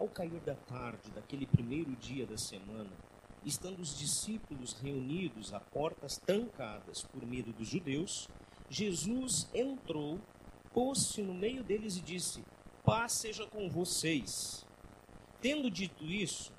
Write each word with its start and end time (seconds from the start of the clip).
Ao 0.00 0.08
cair 0.08 0.40
da 0.40 0.54
tarde 0.54 1.10
daquele 1.10 1.44
primeiro 1.44 1.94
dia 1.96 2.26
da 2.26 2.38
semana, 2.38 2.88
estando 3.44 3.80
os 3.80 3.98
discípulos 3.98 4.72
reunidos 4.72 5.52
a 5.52 5.60
portas 5.60 6.16
trancadas 6.16 7.02
por 7.02 7.22
medo 7.26 7.52
dos 7.52 7.68
judeus, 7.68 8.26
Jesus 8.70 9.46
entrou, 9.52 10.18
pôs-se 10.72 11.20
no 11.20 11.34
meio 11.34 11.62
deles 11.62 11.98
e 11.98 12.00
disse: 12.00 12.42
Paz 12.82 13.12
seja 13.12 13.46
com 13.46 13.68
vocês. 13.68 14.64
Tendo 15.38 15.70
dito 15.70 16.02
isso, 16.02 16.50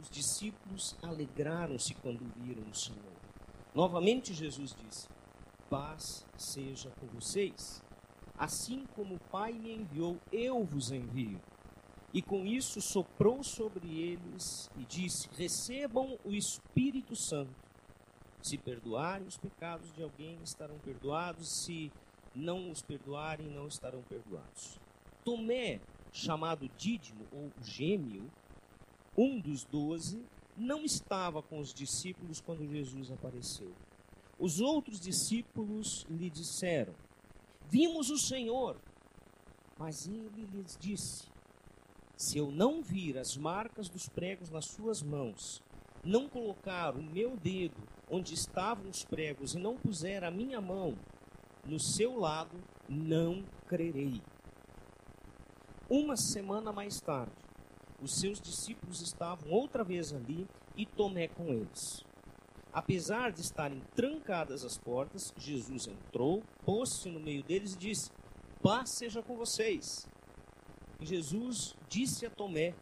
os 0.00 0.08
discípulos 0.08 0.94
alegraram-se 1.02 1.92
quando 1.96 2.24
viram 2.36 2.70
o 2.70 2.74
Senhor. 2.74 3.12
Novamente 3.74 4.32
Jesus 4.32 4.76
disse: 4.86 5.08
Paz 5.68 6.24
seja 6.38 6.88
com 7.00 7.08
vocês. 7.08 7.82
Assim 8.36 8.84
como 8.94 9.14
o 9.14 9.20
Pai 9.30 9.52
me 9.52 9.72
enviou, 9.72 10.18
eu 10.32 10.64
vos 10.64 10.90
envio. 10.90 11.40
E 12.12 12.22
com 12.22 12.46
isso 12.46 12.80
soprou 12.80 13.42
sobre 13.42 13.98
eles 13.98 14.70
e 14.76 14.84
disse: 14.84 15.28
Recebam 15.36 16.18
o 16.24 16.32
Espírito 16.32 17.16
Santo. 17.16 17.54
Se 18.42 18.58
perdoarem 18.58 19.26
os 19.26 19.36
pecados 19.36 19.92
de 19.94 20.02
alguém, 20.02 20.38
estarão 20.42 20.78
perdoados. 20.78 21.64
Se 21.64 21.90
não 22.34 22.70
os 22.70 22.82
perdoarem, 22.82 23.48
não 23.48 23.66
estarão 23.66 24.02
perdoados. 24.02 24.78
Tomé, 25.24 25.80
chamado 26.12 26.68
Dídimo 26.76 27.26
ou 27.32 27.50
Gêmeo, 27.62 28.30
um 29.16 29.40
dos 29.40 29.64
doze, 29.64 30.24
não 30.56 30.84
estava 30.84 31.42
com 31.42 31.58
os 31.58 31.72
discípulos 31.72 32.40
quando 32.40 32.68
Jesus 32.68 33.10
apareceu. 33.10 33.72
Os 34.38 34.60
outros 34.60 35.00
discípulos 35.00 36.06
lhe 36.08 36.28
disseram: 36.30 36.94
Vimos 37.68 38.10
o 38.10 38.18
Senhor. 38.18 38.76
Mas 39.78 40.06
ele 40.06 40.46
lhes 40.52 40.76
disse: 40.80 41.24
Se 42.16 42.38
eu 42.38 42.50
não 42.50 42.82
vir 42.82 43.18
as 43.18 43.36
marcas 43.36 43.88
dos 43.88 44.08
pregos 44.08 44.50
nas 44.50 44.66
suas 44.66 45.02
mãos, 45.02 45.62
não 46.04 46.28
colocar 46.28 46.94
o 46.94 47.02
meu 47.02 47.36
dedo 47.36 47.82
onde 48.10 48.34
estavam 48.34 48.88
os 48.88 49.04
pregos 49.04 49.54
e 49.54 49.58
não 49.58 49.76
puser 49.76 50.22
a 50.22 50.30
minha 50.30 50.60
mão 50.60 50.96
no 51.64 51.80
seu 51.80 52.18
lado, 52.18 52.56
não 52.88 53.42
crerei. 53.66 54.20
Uma 55.88 56.16
semana 56.16 56.72
mais 56.72 57.00
tarde, 57.00 57.32
os 58.00 58.14
seus 58.14 58.40
discípulos 58.40 59.00
estavam 59.00 59.50
outra 59.50 59.82
vez 59.82 60.12
ali 60.12 60.46
e 60.76 60.84
Tomé 60.84 61.28
com 61.28 61.48
eles. 61.48 62.04
Apesar 62.74 63.30
de 63.30 63.40
estarem 63.40 63.80
trancadas 63.94 64.64
as 64.64 64.76
portas, 64.76 65.32
Jesus 65.38 65.86
entrou, 65.86 66.42
pôs-se 66.64 67.08
no 67.08 67.20
meio 67.20 67.40
deles 67.44 67.74
e 67.74 67.78
disse: 67.78 68.10
Paz 68.60 68.90
seja 68.90 69.22
com 69.22 69.36
vocês. 69.36 70.08
E 70.98 71.06
Jesus 71.06 71.76
disse 71.88 72.26
a 72.26 72.30
Tomé: 72.30 72.74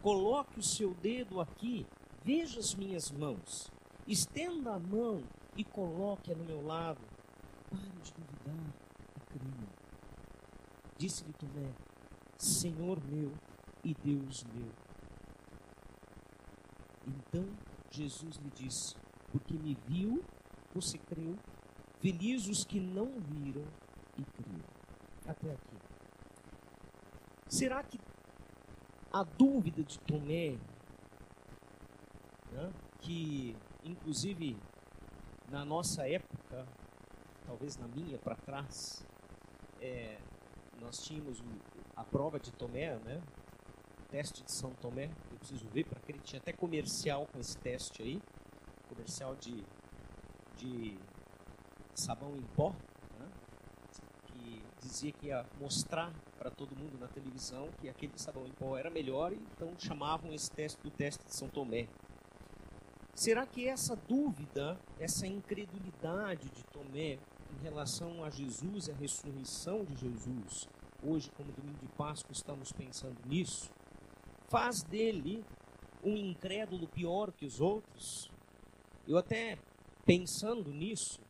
Coloque 0.00 0.60
o 0.60 0.62
seu 0.62 0.94
dedo 0.94 1.40
aqui, 1.40 1.84
veja 2.22 2.60
as 2.60 2.76
minhas 2.76 3.10
mãos. 3.10 3.72
Estenda 4.06 4.74
a 4.74 4.78
mão 4.78 5.20
e 5.56 5.64
coloque-a 5.64 6.36
no 6.36 6.44
meu 6.44 6.64
lado. 6.64 7.00
Pare 7.68 7.90
de 8.04 8.12
duvidar 8.12 8.74
e 9.16 9.20
creia. 9.32 9.68
Disse-lhe 10.96 11.32
Tomé: 11.32 11.72
Senhor 12.38 13.04
meu 13.04 13.32
e 13.82 13.94
Deus 13.94 14.44
meu. 14.54 14.70
Então 17.04 17.48
Jesus 17.90 18.36
lhe 18.36 18.50
disse: 18.50 18.94
Porque 19.32 19.54
me 19.54 19.76
viu, 19.86 20.22
você 20.74 20.98
creu. 20.98 21.36
Felizes 22.00 22.48
os 22.48 22.64
que 22.64 22.80
não 22.80 23.06
viram 23.20 23.64
e 24.18 24.24
creram. 24.24 24.64
Até 25.26 25.52
aqui. 25.52 25.76
Será 27.46 27.82
que 27.82 28.00
a 29.12 29.22
dúvida 29.22 29.82
de 29.82 29.98
Tomé, 30.00 30.56
né, 32.52 32.72
que 33.00 33.56
inclusive 33.84 34.56
na 35.50 35.64
nossa 35.64 36.08
época, 36.08 36.66
talvez 37.46 37.76
na 37.76 37.88
minha 37.88 38.18
para 38.18 38.36
trás, 38.36 39.04
é, 39.80 40.18
nós 40.80 41.02
tínhamos 41.02 41.42
a 41.96 42.04
prova 42.04 42.38
de 42.38 42.52
Tomé, 42.52 42.96
né? 42.98 43.20
teste 44.10 44.42
de 44.42 44.50
São 44.50 44.72
Tomé, 44.74 45.08
eu 45.30 45.38
preciso 45.38 45.66
ver 45.68 45.84
para 45.84 46.00
que 46.00 46.12
ele 46.12 46.20
tinha 46.20 46.40
até 46.40 46.52
comercial 46.52 47.26
com 47.32 47.38
esse 47.38 47.56
teste 47.58 48.02
aí, 48.02 48.20
comercial 48.90 49.36
de, 49.36 49.64
de 50.56 50.98
sabão 51.94 52.36
em 52.36 52.42
pó, 52.56 52.74
né? 53.18 53.28
que 54.26 54.62
dizia 54.80 55.12
que 55.12 55.28
ia 55.28 55.46
mostrar 55.60 56.12
para 56.38 56.50
todo 56.50 56.76
mundo 56.76 56.98
na 56.98 57.06
televisão 57.06 57.68
que 57.80 57.88
aquele 57.88 58.12
sabão 58.16 58.46
em 58.46 58.52
pó 58.52 58.76
era 58.76 58.90
melhor, 58.90 59.32
então 59.32 59.72
chamavam 59.78 60.32
esse 60.32 60.50
teste 60.50 60.80
do 60.82 60.90
teste 60.90 61.24
de 61.24 61.34
São 61.34 61.48
Tomé. 61.48 61.86
Será 63.14 63.46
que 63.46 63.68
essa 63.68 63.94
dúvida, 63.94 64.78
essa 64.98 65.26
incredulidade 65.26 66.48
de 66.48 66.64
Tomé 66.64 67.18
em 67.52 67.62
relação 67.62 68.24
a 68.24 68.30
Jesus 68.30 68.88
e 68.88 68.90
a 68.90 68.94
ressurreição 68.94 69.84
de 69.84 69.94
Jesus, 69.96 70.68
hoje, 71.02 71.30
como 71.36 71.52
domingo 71.52 71.78
de 71.78 71.88
Páscoa, 71.88 72.32
estamos 72.32 72.72
pensando 72.72 73.16
nisso, 73.26 73.70
faz 74.48 74.82
dele 74.82 75.44
um 76.02 76.16
incrédulo 76.16 76.88
pior 76.88 77.30
que 77.32 77.44
os 77.44 77.60
outros? 77.60 78.30
Eu 79.06 79.18
até 79.18 79.58
pensando 80.04 80.70
nisso, 80.70 81.20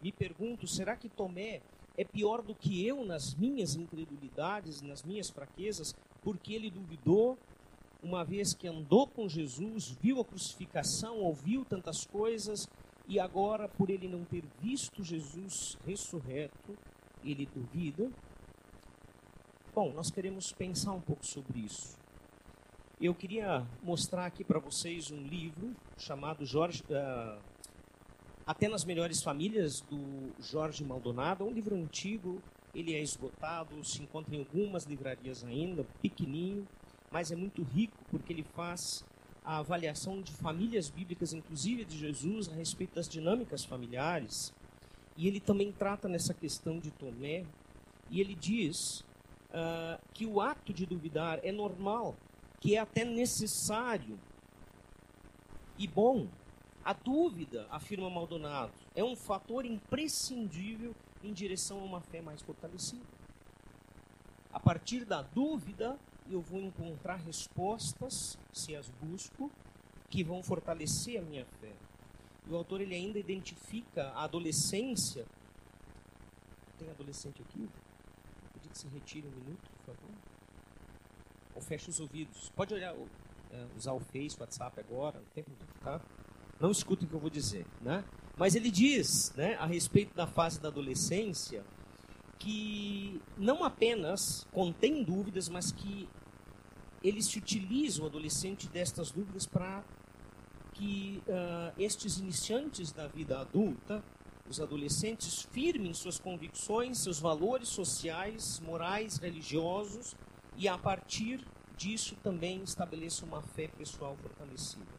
me 0.00 0.12
pergunto: 0.12 0.66
será 0.66 0.96
que 0.96 1.08
Tomé 1.08 1.60
é 1.96 2.04
pior 2.04 2.42
do 2.42 2.54
que 2.54 2.86
eu 2.86 3.04
nas 3.04 3.34
minhas 3.34 3.74
incredulidades, 3.74 4.80
nas 4.80 5.02
minhas 5.02 5.28
fraquezas, 5.28 5.94
porque 6.22 6.54
ele 6.54 6.70
duvidou, 6.70 7.38
uma 8.02 8.24
vez 8.24 8.54
que 8.54 8.66
andou 8.66 9.06
com 9.06 9.28
Jesus, 9.28 9.90
viu 10.00 10.20
a 10.20 10.24
crucificação, 10.24 11.18
ouviu 11.18 11.64
tantas 11.64 12.06
coisas, 12.06 12.66
e 13.06 13.18
agora, 13.18 13.68
por 13.68 13.90
ele 13.90 14.08
não 14.08 14.24
ter 14.24 14.44
visto 14.60 15.04
Jesus 15.04 15.76
ressurreto, 15.84 16.78
ele 17.24 17.44
duvida? 17.44 18.10
Bom, 19.74 19.92
nós 19.92 20.10
queremos 20.10 20.52
pensar 20.52 20.92
um 20.92 21.00
pouco 21.00 21.26
sobre 21.26 21.60
isso. 21.60 21.99
Eu 23.00 23.14
queria 23.14 23.66
mostrar 23.82 24.26
aqui 24.26 24.44
para 24.44 24.58
vocês 24.58 25.10
um 25.10 25.22
livro 25.22 25.74
chamado 25.96 26.44
Jorge, 26.44 26.84
uh, 26.90 27.40
Até 28.46 28.68
nas 28.68 28.84
Melhores 28.84 29.22
Famílias, 29.22 29.80
do 29.80 30.30
Jorge 30.38 30.84
Maldonado. 30.84 31.42
É 31.42 31.46
um 31.46 31.50
livro 31.50 31.74
antigo, 31.74 32.42
ele 32.74 32.94
é 32.94 33.00
esgotado, 33.00 33.82
se 33.86 34.02
encontra 34.02 34.36
em 34.36 34.40
algumas 34.40 34.84
livrarias 34.84 35.42
ainda, 35.42 35.86
pequenininho, 36.02 36.68
mas 37.10 37.32
é 37.32 37.36
muito 37.36 37.62
rico 37.62 37.96
porque 38.10 38.34
ele 38.34 38.42
faz 38.42 39.02
a 39.42 39.56
avaliação 39.56 40.20
de 40.20 40.32
famílias 40.32 40.90
bíblicas, 40.90 41.32
inclusive 41.32 41.86
de 41.86 41.96
Jesus, 41.96 42.50
a 42.50 42.54
respeito 42.54 42.96
das 42.96 43.08
dinâmicas 43.08 43.64
familiares. 43.64 44.52
E 45.16 45.26
ele 45.26 45.40
também 45.40 45.72
trata 45.72 46.06
nessa 46.06 46.34
questão 46.34 46.78
de 46.78 46.90
Tomé, 46.90 47.46
e 48.10 48.20
ele 48.20 48.34
diz 48.34 49.00
uh, 49.54 49.98
que 50.12 50.26
o 50.26 50.38
ato 50.38 50.70
de 50.74 50.84
duvidar 50.84 51.40
é 51.42 51.50
normal, 51.50 52.14
que 52.60 52.76
é 52.76 52.78
até 52.78 53.04
necessário 53.04 54.18
e 55.78 55.88
bom. 55.88 56.28
A 56.84 56.92
dúvida, 56.92 57.66
afirma 57.70 58.08
Maldonado, 58.08 58.72
é 58.94 59.02
um 59.02 59.16
fator 59.16 59.64
imprescindível 59.64 60.94
em 61.22 61.32
direção 61.32 61.80
a 61.80 61.84
uma 61.84 62.00
fé 62.00 62.20
mais 62.20 62.40
fortalecida. 62.40 63.04
A 64.52 64.58
partir 64.58 65.04
da 65.04 65.22
dúvida, 65.22 65.98
eu 66.30 66.40
vou 66.40 66.60
encontrar 66.60 67.16
respostas, 67.16 68.38
se 68.52 68.74
as 68.74 68.88
busco, 68.88 69.50
que 70.08 70.24
vão 70.24 70.42
fortalecer 70.42 71.20
a 71.20 71.22
minha 71.22 71.44
fé. 71.60 71.72
E 72.46 72.52
o 72.52 72.56
autor 72.56 72.80
ele 72.80 72.94
ainda 72.94 73.18
identifica 73.18 74.08
a 74.10 74.24
adolescência. 74.24 75.26
Tem 76.78 76.90
adolescente 76.90 77.42
aqui? 77.42 77.68
Pedir 78.54 78.68
que 78.70 78.78
se 78.78 78.88
retire 78.88 79.28
um 79.28 79.30
minuto, 79.30 79.70
por 79.70 79.94
favor. 79.94 80.39
Ou 81.54 81.60
feche 81.60 81.90
os 81.90 82.00
ouvidos. 82.00 82.50
Pode 82.54 82.74
olhar, 82.74 82.94
é, 83.50 83.66
usar 83.76 83.92
o 83.92 84.00
Face, 84.00 84.36
o 84.36 84.40
WhatsApp 84.40 84.80
agora, 84.80 85.18
não 85.18 85.26
tem 85.34 85.44
problema, 85.44 85.72
tá? 85.82 86.00
Não 86.60 86.70
escutem 86.70 87.06
o 87.06 87.08
que 87.08 87.14
eu 87.14 87.20
vou 87.20 87.30
dizer, 87.30 87.66
né? 87.80 88.04
Mas 88.36 88.54
ele 88.54 88.70
diz, 88.70 89.32
né, 89.36 89.54
a 89.56 89.66
respeito 89.66 90.14
da 90.14 90.26
fase 90.26 90.60
da 90.60 90.68
adolescência, 90.68 91.64
que 92.38 93.20
não 93.36 93.64
apenas 93.64 94.46
contém 94.52 95.02
dúvidas, 95.04 95.48
mas 95.48 95.72
que 95.72 96.08
eles 97.02 97.26
se 97.26 97.38
utilizam, 97.38 98.04
o 98.04 98.08
adolescente, 98.08 98.66
destas 98.68 99.10
dúvidas 99.10 99.46
para 99.46 99.84
que 100.72 101.22
uh, 101.28 101.78
estes 101.78 102.18
iniciantes 102.18 102.92
da 102.92 103.06
vida 103.06 103.38
adulta, 103.40 104.02
os 104.48 104.60
adolescentes, 104.60 105.42
firmem 105.42 105.92
suas 105.92 106.18
convicções, 106.18 106.98
seus 106.98 107.20
valores 107.20 107.68
sociais, 107.68 108.60
morais, 108.60 109.18
religiosos 109.18 110.16
e 110.60 110.68
a 110.68 110.76
partir 110.76 111.42
disso 111.74 112.14
também 112.22 112.62
estabeleçam 112.62 113.26
uma 113.26 113.40
fé 113.40 113.66
pessoal 113.66 114.14
fortalecida. 114.18 114.92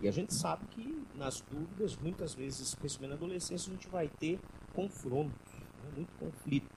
E 0.00 0.06
a 0.06 0.12
gente 0.12 0.32
sabe 0.32 0.64
que 0.66 1.04
nas 1.16 1.40
dúvidas, 1.40 1.96
muitas 1.96 2.32
vezes, 2.32 2.60
especialmente 2.68 3.10
na 3.10 3.16
adolescência, 3.16 3.68
a 3.68 3.74
gente 3.74 3.88
vai 3.88 4.06
ter 4.06 4.38
confrontos, 4.72 5.52
né? 5.82 5.90
muito 5.96 6.12
conflito. 6.16 6.70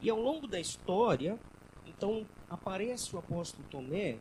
E 0.00 0.08
ao 0.08 0.20
longo 0.20 0.46
da 0.46 0.60
história, 0.60 1.36
então 1.84 2.24
aparece 2.48 3.16
o 3.16 3.18
apóstolo 3.18 3.66
Tomé, 3.68 4.20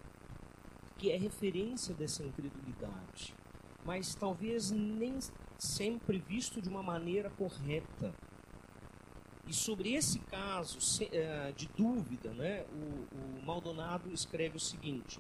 que 0.98 1.12
é 1.12 1.18
referência 1.18 1.94
dessa 1.94 2.24
incredulidade, 2.24 3.36
mas 3.86 4.16
talvez 4.16 4.72
nem 4.72 5.20
sempre 5.60 6.18
visto 6.18 6.60
de 6.60 6.68
uma 6.70 6.82
maneira 6.82 7.30
correta. 7.30 8.12
E 9.48 9.54
sobre 9.54 9.94
esse 9.94 10.20
caso 10.20 10.80
eh, 11.12 11.54
de 11.56 11.68
dúvida, 11.78 12.34
né, 12.34 12.66
o, 12.72 13.42
o 13.42 13.46
Maldonado 13.46 14.12
escreve 14.12 14.58
o 14.58 14.60
seguinte: 14.60 15.20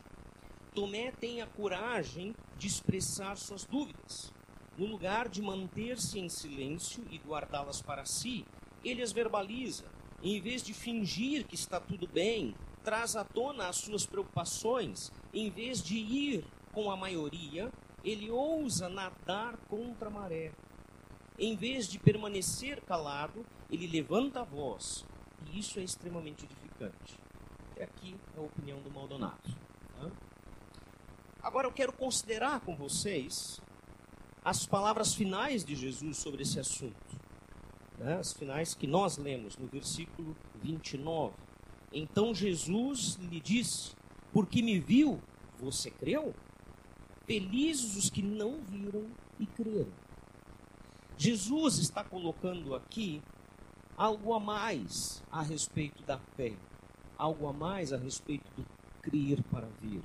Tomé 0.73 1.11
tem 1.11 1.41
a 1.41 1.47
coragem 1.47 2.35
de 2.57 2.67
expressar 2.67 3.37
suas 3.37 3.63
dúvidas. 3.65 4.33
No 4.77 4.85
lugar 4.85 5.29
de 5.29 5.41
manter-se 5.41 6.19
em 6.19 6.27
silêncio 6.27 7.05
e 7.09 7.17
guardá-las 7.17 7.81
para 7.81 8.03
si, 8.03 8.45
ele 8.83 9.01
as 9.01 9.13
verbaliza. 9.13 9.85
Em 10.21 10.41
vez 10.41 10.61
de 10.63 10.73
fingir 10.73 11.45
que 11.45 11.55
está 11.55 11.79
tudo 11.79 12.07
bem, 12.07 12.53
traz 12.83 13.15
à 13.15 13.23
tona 13.23 13.69
as 13.69 13.77
suas 13.77 14.05
preocupações. 14.05 15.11
Em 15.33 15.49
vez 15.49 15.81
de 15.81 15.97
ir 15.97 16.45
com 16.73 16.91
a 16.91 16.97
maioria, 16.97 17.71
ele 18.03 18.29
ousa 18.29 18.89
nadar 18.89 19.55
contra 19.69 20.09
a 20.09 20.11
maré. 20.11 20.51
Em 21.39 21.55
vez 21.55 21.87
de 21.87 21.97
permanecer 21.97 22.81
calado, 22.81 23.45
ele 23.75 23.87
levanta 23.87 24.41
a 24.41 24.43
voz. 24.43 25.05
E 25.45 25.59
isso 25.59 25.79
é 25.79 25.83
extremamente 25.83 26.45
edificante. 26.45 27.19
Até 27.71 27.83
aqui 27.83 28.15
é 28.35 28.39
a 28.39 28.43
opinião 28.43 28.79
do 28.81 28.89
Maldonado. 28.89 29.37
Tá? 29.99 30.11
Agora 31.41 31.67
eu 31.67 31.71
quero 31.71 31.93
considerar 31.93 32.61
com 32.61 32.75
vocês 32.75 33.61
as 34.43 34.65
palavras 34.65 35.13
finais 35.13 35.63
de 35.63 35.75
Jesus 35.75 36.17
sobre 36.17 36.43
esse 36.43 36.59
assunto. 36.59 36.95
Né? 37.97 38.17
As 38.17 38.33
finais 38.33 38.73
que 38.73 38.87
nós 38.87 39.17
lemos 39.17 39.57
no 39.57 39.67
versículo 39.67 40.35
29. 40.61 41.33
Então 41.91 42.33
Jesus 42.33 43.15
lhe 43.15 43.39
disse: 43.39 43.95
Porque 44.31 44.61
me 44.61 44.79
viu, 44.79 45.21
você 45.59 45.91
creu? 45.91 46.33
Felizes 47.25 47.95
os 47.95 48.09
que 48.09 48.21
não 48.21 48.61
viram 48.61 49.07
e 49.39 49.45
creram. 49.45 49.91
Jesus 51.17 51.79
está 51.79 52.03
colocando 52.03 52.75
aqui 52.75 53.21
algo 53.97 54.33
a 54.33 54.39
mais 54.39 55.23
a 55.31 55.41
respeito 55.41 56.03
da 56.03 56.17
fé, 56.17 56.53
algo 57.17 57.47
a 57.47 57.53
mais 57.53 57.93
a 57.93 57.97
respeito 57.97 58.49
do 58.55 58.65
crer 59.01 59.41
para 59.43 59.67
ver. 59.81 60.01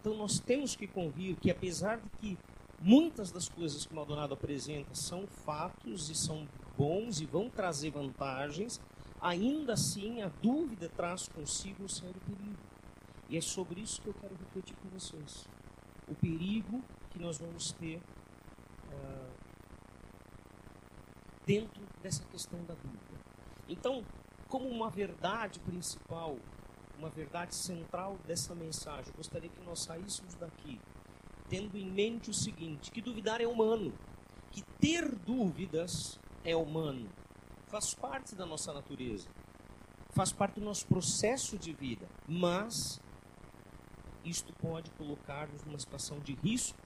Então 0.00 0.16
nós 0.16 0.38
temos 0.38 0.76
que 0.76 0.86
convir 0.86 1.36
que 1.36 1.50
apesar 1.50 1.98
de 1.98 2.08
que 2.20 2.38
muitas 2.80 3.30
das 3.30 3.48
coisas 3.48 3.86
que 3.86 3.94
Maldonado 3.94 4.34
apresenta 4.34 4.94
são 4.94 5.26
fatos 5.26 6.10
e 6.10 6.14
são 6.14 6.46
bons 6.76 7.20
e 7.20 7.26
vão 7.26 7.48
trazer 7.48 7.90
vantagens, 7.90 8.80
ainda 9.20 9.74
assim 9.74 10.20
a 10.22 10.28
dúvida 10.42 10.88
traz 10.88 11.28
consigo 11.28 11.84
um 11.84 11.88
sério 11.88 12.20
perigo. 12.26 12.58
E 13.28 13.36
é 13.36 13.40
sobre 13.40 13.80
isso 13.80 14.02
que 14.02 14.08
eu 14.08 14.14
quero 14.14 14.34
refletir 14.34 14.76
com 14.76 14.88
vocês. 14.88 15.46
O 16.08 16.14
perigo 16.14 16.82
que 17.10 17.18
nós 17.18 17.38
vamos 17.38 17.72
ter 17.72 17.96
uh, 18.90 19.32
dentro 21.46 21.82
dessa 22.02 22.24
questão 22.24 22.62
da 22.64 22.74
dúvida. 22.74 23.20
Então, 23.68 24.04
como 24.48 24.68
uma 24.68 24.90
verdade 24.90 25.58
principal, 25.60 26.36
uma 26.98 27.08
verdade 27.08 27.54
central 27.54 28.18
dessa 28.26 28.54
mensagem, 28.54 29.12
gostaria 29.16 29.48
que 29.48 29.64
nós 29.64 29.80
saíssemos 29.80 30.34
daqui 30.34 30.80
tendo 31.48 31.76
em 31.76 31.90
mente 31.90 32.30
o 32.30 32.34
seguinte: 32.34 32.90
que 32.90 33.00
duvidar 33.00 33.40
é 33.40 33.46
humano, 33.46 33.92
que 34.50 34.62
ter 34.80 35.14
dúvidas 35.14 36.18
é 36.44 36.56
humano, 36.56 37.08
faz 37.66 37.94
parte 37.94 38.34
da 38.34 38.46
nossa 38.46 38.72
natureza, 38.72 39.28
faz 40.10 40.32
parte 40.32 40.60
do 40.60 40.64
nosso 40.64 40.86
processo 40.86 41.58
de 41.58 41.72
vida, 41.72 42.06
mas 42.26 43.00
isto 44.24 44.52
pode 44.54 44.90
colocar-nos 44.92 45.64
numa 45.64 45.78
situação 45.78 46.20
de 46.20 46.34
risco. 46.34 46.78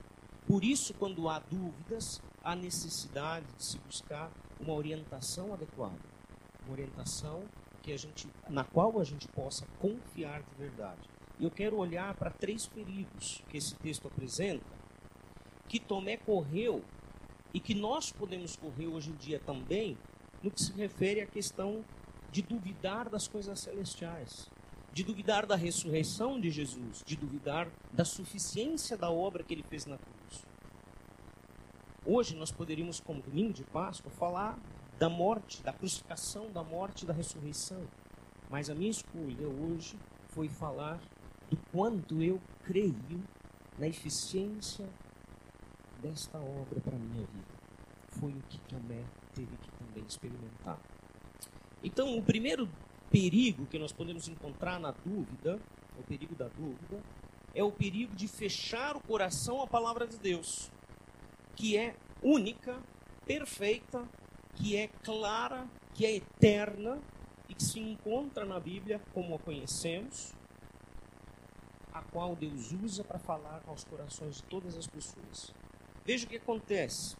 Por 0.46 0.64
isso, 0.64 0.94
quando 0.94 1.28
há 1.28 1.40
dúvidas, 1.40 2.22
há 2.42 2.54
necessidade 2.54 3.46
de 3.56 3.64
se 3.64 3.78
buscar 3.78 4.30
uma 4.60 4.74
orientação 4.74 5.52
adequada, 5.52 5.98
uma 6.64 6.72
orientação 6.72 7.42
que 7.82 7.92
a 7.92 7.96
gente, 7.96 8.28
na 8.48 8.64
qual 8.64 8.98
a 8.98 9.04
gente 9.04 9.28
possa 9.28 9.66
confiar 9.78 10.42
de 10.42 10.54
verdade. 10.56 11.08
E 11.38 11.44
eu 11.44 11.50
quero 11.50 11.76
olhar 11.76 12.14
para 12.14 12.30
três 12.30 12.66
perigos 12.66 13.42
que 13.48 13.58
esse 13.58 13.74
texto 13.76 14.08
apresenta, 14.08 14.64
que 15.68 15.78
Tomé 15.78 16.16
correu 16.16 16.82
e 17.52 17.60
que 17.60 17.74
nós 17.74 18.10
podemos 18.10 18.56
correr 18.56 18.86
hoje 18.86 19.10
em 19.10 19.16
dia 19.16 19.38
também, 19.38 19.96
no 20.42 20.50
que 20.50 20.62
se 20.62 20.72
refere 20.72 21.20
à 21.20 21.26
questão 21.26 21.84
de 22.30 22.42
duvidar 22.42 23.08
das 23.08 23.28
coisas 23.28 23.60
celestiais, 23.60 24.50
de 24.92 25.04
duvidar 25.04 25.46
da 25.46 25.56
ressurreição 25.56 26.40
de 26.40 26.50
Jesus, 26.50 27.02
de 27.04 27.16
duvidar 27.16 27.68
da 27.92 28.04
suficiência 28.04 28.96
da 28.96 29.10
obra 29.10 29.42
que 29.42 29.54
ele 29.54 29.62
fez 29.62 29.86
na 29.86 29.96
cruz. 29.96 30.15
Hoje 32.08 32.36
nós 32.36 32.52
poderíamos, 32.52 33.00
como 33.00 33.20
domingo 33.20 33.52
de 33.52 33.64
Páscoa, 33.64 34.12
falar 34.12 34.56
da 34.96 35.08
morte, 35.08 35.60
da 35.64 35.72
crucificação, 35.72 36.48
da 36.52 36.62
morte 36.62 37.04
da 37.04 37.12
ressurreição. 37.12 37.82
Mas 38.48 38.70
a 38.70 38.76
minha 38.76 38.92
escolha 38.92 39.48
hoje 39.48 39.98
foi 40.28 40.48
falar 40.48 41.00
do 41.50 41.56
quanto 41.72 42.22
eu 42.22 42.40
creio 42.62 43.20
na 43.76 43.88
eficiência 43.88 44.88
desta 46.00 46.38
obra 46.38 46.80
para 46.80 46.94
a 46.94 46.98
minha 46.98 47.26
vida. 47.26 47.54
Foi 48.06 48.30
o 48.30 48.42
que 48.48 48.60
Tomé 48.60 49.02
teve 49.34 49.56
que 49.56 49.70
também 49.72 50.04
experimentar. 50.06 50.78
Então, 51.82 52.16
o 52.16 52.22
primeiro 52.22 52.68
perigo 53.10 53.66
que 53.66 53.80
nós 53.80 53.92
podemos 53.92 54.28
encontrar 54.28 54.78
na 54.78 54.92
dúvida, 54.92 55.58
o 55.98 56.04
perigo 56.04 56.36
da 56.36 56.46
dúvida, 56.46 57.02
é 57.52 57.64
o 57.64 57.72
perigo 57.72 58.14
de 58.14 58.28
fechar 58.28 58.96
o 58.96 59.00
coração 59.00 59.60
à 59.60 59.66
palavra 59.66 60.06
de 60.06 60.16
Deus 60.18 60.70
que 61.56 61.76
é 61.76 61.96
única, 62.22 62.80
perfeita, 63.24 64.06
que 64.54 64.76
é 64.76 64.88
clara, 65.02 65.66
que 65.94 66.04
é 66.04 66.14
eterna 66.14 67.00
e 67.48 67.54
que 67.54 67.64
se 67.64 67.80
encontra 67.80 68.44
na 68.44 68.60
Bíblia 68.60 69.00
como 69.12 69.34
a 69.34 69.38
conhecemos, 69.38 70.34
a 71.92 72.02
qual 72.02 72.36
Deus 72.36 72.72
usa 72.72 73.02
para 73.02 73.18
falar 73.18 73.62
aos 73.66 73.82
corações 73.84 74.36
de 74.36 74.42
todas 74.44 74.76
as 74.76 74.86
pessoas. 74.86 75.52
Veja 76.04 76.26
o 76.26 76.28
que 76.28 76.36
acontece. 76.36 77.16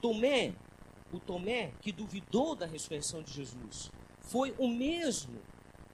Tomé, 0.00 0.54
o 1.12 1.20
Tomé 1.20 1.72
que 1.80 1.92
duvidou 1.92 2.56
da 2.56 2.66
ressurreição 2.66 3.22
de 3.22 3.32
Jesus, 3.32 3.92
foi 4.20 4.54
o 4.58 4.68
mesmo 4.68 5.40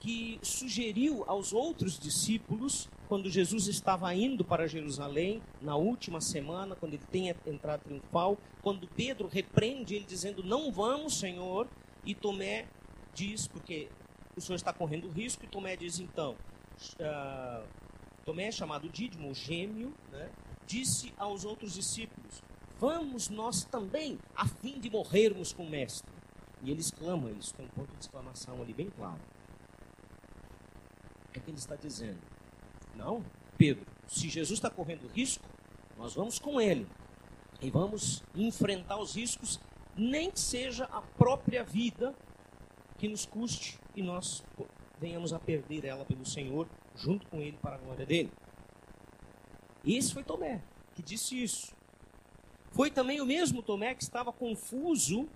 que 0.00 0.38
sugeriu 0.42 1.24
aos 1.26 1.52
outros 1.52 1.98
discípulos 1.98 2.88
quando 3.08 3.30
Jesus 3.30 3.66
estava 3.68 4.12
indo 4.14 4.44
para 4.44 4.66
Jerusalém, 4.66 5.40
na 5.60 5.76
última 5.76 6.20
semana, 6.20 6.74
quando 6.74 6.94
ele 6.94 7.04
tem 7.10 7.28
entrado 7.28 7.82
triunfal, 7.82 8.36
quando 8.62 8.86
Pedro 8.88 9.28
repreende 9.28 9.94
ele 9.94 10.04
dizendo: 10.04 10.42
Não 10.42 10.70
vamos, 10.72 11.18
Senhor, 11.18 11.68
e 12.04 12.14
Tomé 12.14 12.66
diz, 13.14 13.46
porque 13.46 13.88
o 14.36 14.40
Senhor 14.40 14.56
está 14.56 14.72
correndo 14.72 15.08
risco, 15.08 15.44
e 15.44 15.48
Tomé 15.48 15.76
diz 15.76 15.98
então: 15.98 16.36
uh, 17.00 17.66
Tomé, 18.24 18.50
chamado 18.50 18.88
Dídimo, 18.88 19.30
o 19.30 19.34
gêmeo, 19.34 19.94
né, 20.10 20.30
disse 20.66 21.12
aos 21.16 21.44
outros 21.44 21.74
discípulos: 21.74 22.42
Vamos 22.78 23.28
nós 23.28 23.64
também, 23.64 24.18
a 24.34 24.46
fim 24.46 24.78
de 24.78 24.90
morrermos 24.90 25.52
com 25.52 25.64
o 25.64 25.70
Mestre. 25.70 26.12
E 26.62 26.70
ele 26.70 26.80
exclama 26.80 27.30
isso, 27.30 27.54
tem 27.54 27.66
um 27.66 27.68
ponto 27.68 27.92
de 27.92 28.00
exclamação 28.00 28.60
ali 28.60 28.72
bem 28.72 28.90
claro. 28.90 29.20
É 31.36 31.40
que 31.40 31.50
ele 31.50 31.58
está 31.58 31.76
dizendo? 31.76 32.18
Não, 32.94 33.22
Pedro, 33.58 33.84
se 34.06 34.28
Jesus 34.28 34.58
está 34.58 34.70
correndo 34.70 35.06
risco, 35.08 35.44
nós 35.98 36.14
vamos 36.14 36.38
com 36.38 36.58
ele. 36.58 36.86
E 37.60 37.70
vamos 37.70 38.22
enfrentar 38.34 38.98
os 38.98 39.14
riscos, 39.14 39.60
nem 39.94 40.30
que 40.30 40.40
seja 40.40 40.84
a 40.86 41.02
própria 41.02 41.62
vida 41.62 42.14
que 42.96 43.06
nos 43.06 43.26
custe 43.26 43.78
e 43.94 44.02
nós 44.02 44.42
venhamos 44.98 45.34
a 45.34 45.38
perder 45.38 45.84
ela 45.84 46.04
pelo 46.06 46.24
Senhor, 46.24 46.66
junto 46.94 47.26
com 47.26 47.40
ele 47.40 47.58
para 47.60 47.74
a 47.74 47.78
glória 47.78 48.06
dele. 48.06 48.32
Esse 49.84 50.14
foi 50.14 50.24
Tomé 50.24 50.62
que 50.94 51.02
disse 51.02 51.42
isso. 51.42 51.76
Foi 52.70 52.90
também 52.90 53.20
o 53.20 53.26
mesmo 53.26 53.62
Tomé 53.62 53.94
que 53.94 54.02
estava 54.02 54.32
confuso 54.32 55.28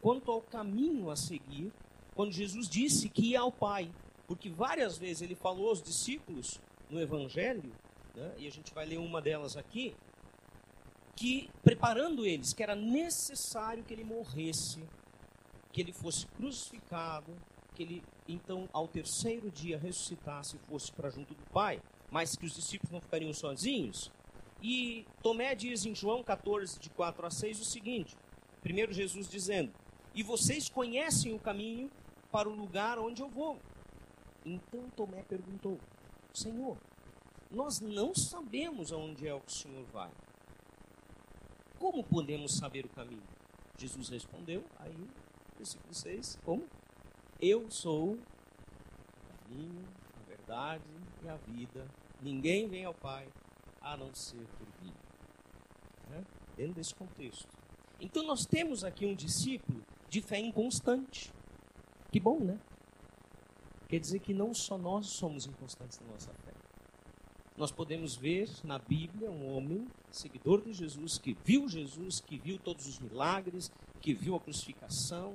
quanto 0.00 0.30
ao 0.30 0.40
caminho 0.40 1.10
a 1.10 1.16
seguir, 1.16 1.72
quando 2.14 2.32
Jesus 2.32 2.68
disse 2.68 3.08
que 3.08 3.30
ia 3.30 3.40
ao 3.40 3.52
Pai. 3.52 3.90
Porque 4.30 4.48
várias 4.48 4.96
vezes 4.96 5.22
ele 5.22 5.34
falou 5.34 5.70
aos 5.70 5.82
discípulos 5.82 6.60
no 6.88 7.00
Evangelho, 7.00 7.72
né, 8.14 8.32
e 8.38 8.46
a 8.46 8.50
gente 8.50 8.72
vai 8.72 8.86
ler 8.86 8.98
uma 8.98 9.20
delas 9.20 9.56
aqui, 9.56 9.92
que 11.16 11.50
preparando 11.64 12.24
eles, 12.24 12.52
que 12.52 12.62
era 12.62 12.76
necessário 12.76 13.82
que 13.82 13.92
ele 13.92 14.04
morresse, 14.04 14.84
que 15.72 15.80
ele 15.80 15.92
fosse 15.92 16.28
crucificado, 16.28 17.36
que 17.74 17.82
ele 17.82 18.04
então 18.28 18.68
ao 18.72 18.86
terceiro 18.86 19.50
dia 19.50 19.76
ressuscitasse 19.76 20.54
e 20.54 20.60
fosse 20.60 20.92
para 20.92 21.10
junto 21.10 21.34
do 21.34 21.50
Pai, 21.50 21.82
mas 22.08 22.36
que 22.36 22.46
os 22.46 22.54
discípulos 22.54 22.92
não 22.92 23.00
ficariam 23.00 23.34
sozinhos. 23.34 24.12
E 24.62 25.04
Tomé 25.24 25.56
diz 25.56 25.84
em 25.84 25.92
João 25.92 26.22
14, 26.22 26.78
de 26.78 26.88
4 26.90 27.26
a 27.26 27.30
6, 27.32 27.60
o 27.60 27.64
seguinte: 27.64 28.16
primeiro 28.62 28.92
Jesus 28.92 29.28
dizendo: 29.28 29.72
e 30.14 30.22
vocês 30.22 30.68
conhecem 30.68 31.34
o 31.34 31.38
caminho 31.40 31.90
para 32.30 32.48
o 32.48 32.54
lugar 32.54 32.96
onde 32.96 33.22
eu 33.22 33.28
vou. 33.28 33.58
Então 34.44 34.88
Tomé 34.96 35.22
perguntou: 35.22 35.78
Senhor, 36.32 36.76
nós 37.50 37.80
não 37.80 38.14
sabemos 38.14 38.92
aonde 38.92 39.26
é 39.26 39.38
que 39.38 39.46
o 39.46 39.50
Senhor 39.50 39.84
vai. 39.92 40.10
Como 41.78 42.04
podemos 42.04 42.56
saber 42.56 42.84
o 42.84 42.88
caminho? 42.90 43.22
Jesus 43.78 44.10
respondeu, 44.10 44.62
aí, 44.78 45.08
versículo 45.56 45.94
6, 45.94 46.38
como? 46.44 46.64
Eu 47.40 47.70
sou 47.70 48.12
o 48.12 48.18
caminho, 49.48 49.88
a 50.14 50.28
verdade 50.28 50.84
e 51.24 51.28
a 51.28 51.36
vida. 51.36 51.88
Ninguém 52.20 52.68
vem 52.68 52.84
ao 52.84 52.92
Pai 52.92 53.26
a 53.80 53.96
não 53.96 54.14
ser 54.14 54.46
por 54.58 54.84
mim. 54.84 54.92
Né? 56.10 56.22
Dentro 56.56 56.74
desse 56.74 56.94
contexto. 56.94 57.48
Então 57.98 58.22
nós 58.24 58.44
temos 58.44 58.84
aqui 58.84 59.06
um 59.06 59.14
discípulo 59.14 59.82
de 60.08 60.20
fé 60.20 60.38
inconstante. 60.38 61.32
Que 62.12 62.20
bom, 62.20 62.38
né? 62.40 62.58
Quer 63.90 63.98
dizer 63.98 64.20
que 64.20 64.32
não 64.32 64.54
só 64.54 64.78
nós 64.78 65.08
somos 65.08 65.46
inconstantes 65.46 65.98
na 65.98 66.12
nossa 66.12 66.32
fé. 66.32 66.52
Nós 67.56 67.72
podemos 67.72 68.14
ver 68.14 68.48
na 68.62 68.78
Bíblia 68.78 69.28
um 69.28 69.52
homem, 69.52 69.88
seguidor 70.12 70.62
de 70.62 70.72
Jesus, 70.72 71.18
que 71.18 71.36
viu 71.44 71.68
Jesus, 71.68 72.20
que 72.20 72.38
viu 72.38 72.56
todos 72.56 72.86
os 72.86 73.00
milagres, 73.00 73.68
que 74.00 74.14
viu 74.14 74.36
a 74.36 74.40
crucificação, 74.40 75.34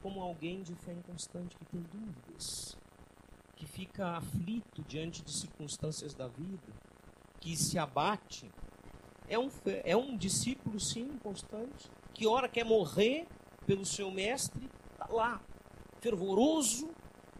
como 0.00 0.22
alguém 0.22 0.62
de 0.62 0.76
fé 0.76 0.92
inconstante 0.92 1.56
que 1.56 1.64
tem 1.64 1.84
dúvidas, 1.92 2.78
que 3.56 3.66
fica 3.66 4.16
aflito 4.16 4.82
diante 4.82 5.20
de 5.24 5.32
circunstâncias 5.32 6.14
da 6.14 6.28
vida, 6.28 6.72
que 7.40 7.56
se 7.56 7.80
abate. 7.80 8.48
É 9.28 9.36
um, 9.36 9.50
é 9.82 9.96
um 9.96 10.16
discípulo, 10.16 10.78
sim, 10.78 11.02
inconstante, 11.02 11.90
que 12.14 12.28
ora 12.28 12.48
quer 12.48 12.64
morrer 12.64 13.26
pelo 13.66 13.84
seu 13.84 14.08
mestre, 14.08 14.70
está 14.92 15.12
lá, 15.12 15.42
fervoroso, 16.00 16.88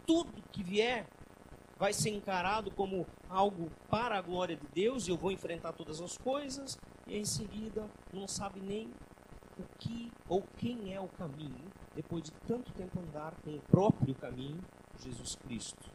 tudo 0.07 0.43
que 0.53 0.63
vier 0.63 1.07
vai 1.79 1.93
ser 1.93 2.11
encarado 2.11 2.71
como 2.71 3.07
algo 3.29 3.71
para 3.89 4.17
a 4.17 4.23
glória 4.23 4.57
de 4.57 4.67
Deus, 4.69 5.07
e 5.07 5.11
eu 5.11 5.17
vou 5.17 5.31
enfrentar 5.31 5.73
todas 5.73 6.01
as 6.01 6.17
coisas, 6.17 6.79
e 7.07 7.17
em 7.17 7.25
seguida 7.25 7.89
não 8.13 8.27
sabe 8.27 8.61
nem 8.61 8.89
o 9.59 9.63
que 9.79 10.11
ou 10.29 10.43
quem 10.57 10.95
é 10.95 11.01
o 11.01 11.09
caminho, 11.09 11.71
depois 11.95 12.23
de 12.23 12.31
tanto 12.47 12.73
tempo 12.73 12.99
andar 13.01 13.35
com 13.43 13.55
o 13.55 13.61
próprio 13.61 14.15
caminho, 14.15 14.63
Jesus 14.99 15.35
Cristo. 15.37 15.91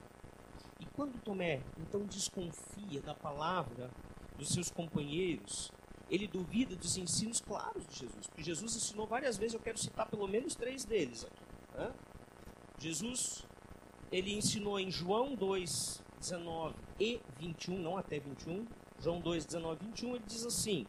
E 0.80 0.86
quando 0.86 1.22
Tomé 1.22 1.62
então 1.78 2.04
desconfia 2.06 3.02
da 3.02 3.14
palavra 3.14 3.90
dos 4.38 4.50
seus 4.50 4.70
companheiros, 4.72 5.72
ele 6.10 6.28
duvida 6.28 6.76
dos 6.76 6.98
ensinos 6.98 7.40
claros 7.40 7.88
de 7.88 8.00
Jesus, 8.00 8.28
porque 8.28 8.44
Jesus 8.44 8.76
ensinou 8.76 9.08
várias 9.08 9.38
vezes, 9.38 9.54
eu 9.54 9.60
quero 9.60 9.78
citar 9.78 10.08
pelo 10.08 10.28
menos 10.28 10.56
três 10.56 10.84
deles 10.84 11.24
aqui. 11.24 11.78
Né? 11.78 11.94
Jesus 12.80 13.46
ele 14.12 14.34
ensinou 14.34 14.80
em 14.80 14.92
João 14.92 15.34
2, 15.36 16.04
19 16.20 16.76
e 17.00 17.20
21, 17.40 17.80
não 17.80 17.98
até 17.98 18.20
21, 18.20 18.68
João 19.00 19.20
2, 19.20 19.46
19 19.46 19.80
e 19.82 19.86
21, 19.88 20.16
ele 20.16 20.26
diz 20.28 20.46
assim: 20.46 20.86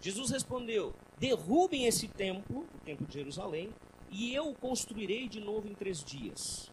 Jesus 0.00 0.30
respondeu: 0.30 0.92
Derrubem 1.18 1.86
esse 1.86 2.08
templo, 2.08 2.66
o 2.74 2.78
templo 2.84 3.06
de 3.06 3.14
Jerusalém, 3.14 3.70
e 4.10 4.34
eu 4.34 4.50
o 4.50 4.54
construirei 4.54 5.28
de 5.28 5.40
novo 5.40 5.68
em 5.68 5.74
três 5.74 6.02
dias. 6.02 6.70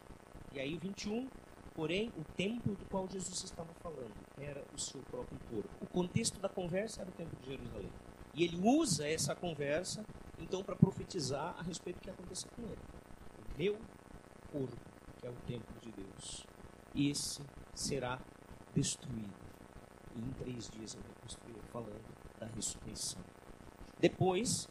E 0.54 0.60
aí, 0.60 0.78
21, 0.78 1.30
porém, 1.74 2.12
o 2.18 2.24
templo 2.36 2.76
do 2.76 2.86
qual 2.86 3.08
Jesus 3.08 3.44
estava 3.44 3.74
falando 3.76 4.12
era 4.38 4.66
o 4.76 4.80
seu 4.80 5.02
próprio 5.04 5.40
corpo. 5.50 5.70
O 5.80 5.88
contexto 5.88 6.40
da 6.40 6.50
conversa 6.50 7.02
era 7.02 7.10
o 7.10 7.14
templo 7.14 7.40
de 7.40 7.48
Jerusalém. 7.48 7.90
E 8.34 8.44
ele 8.44 8.60
usa 8.62 9.08
essa 9.08 9.34
conversa, 9.34 10.04
então, 10.40 10.62
para 10.62 10.76
profetizar 10.76 11.56
a 11.58 11.62
respeito 11.62 11.98
do 11.98 12.02
que 12.02 12.10
ia 12.10 12.14
acontecer 12.14 12.50
com 12.50 12.64
ele. 12.64 12.78
O 13.38 13.58
meu 13.58 13.78
corpo 14.52 14.91
que 15.22 15.28
é 15.28 15.30
o 15.30 15.36
templo 15.46 15.80
de 15.80 15.92
Deus. 15.92 16.48
Esse 16.96 17.42
será 17.76 18.20
destruído. 18.74 19.34
E 20.16 20.20
em 20.20 20.32
três 20.32 20.70
dias 20.70 20.96
eu 20.96 21.02
reconstruirei, 21.02 21.62
falando 21.72 22.18
da 22.40 22.48
ressurreição. 22.48 23.22
Depois, 24.00 24.68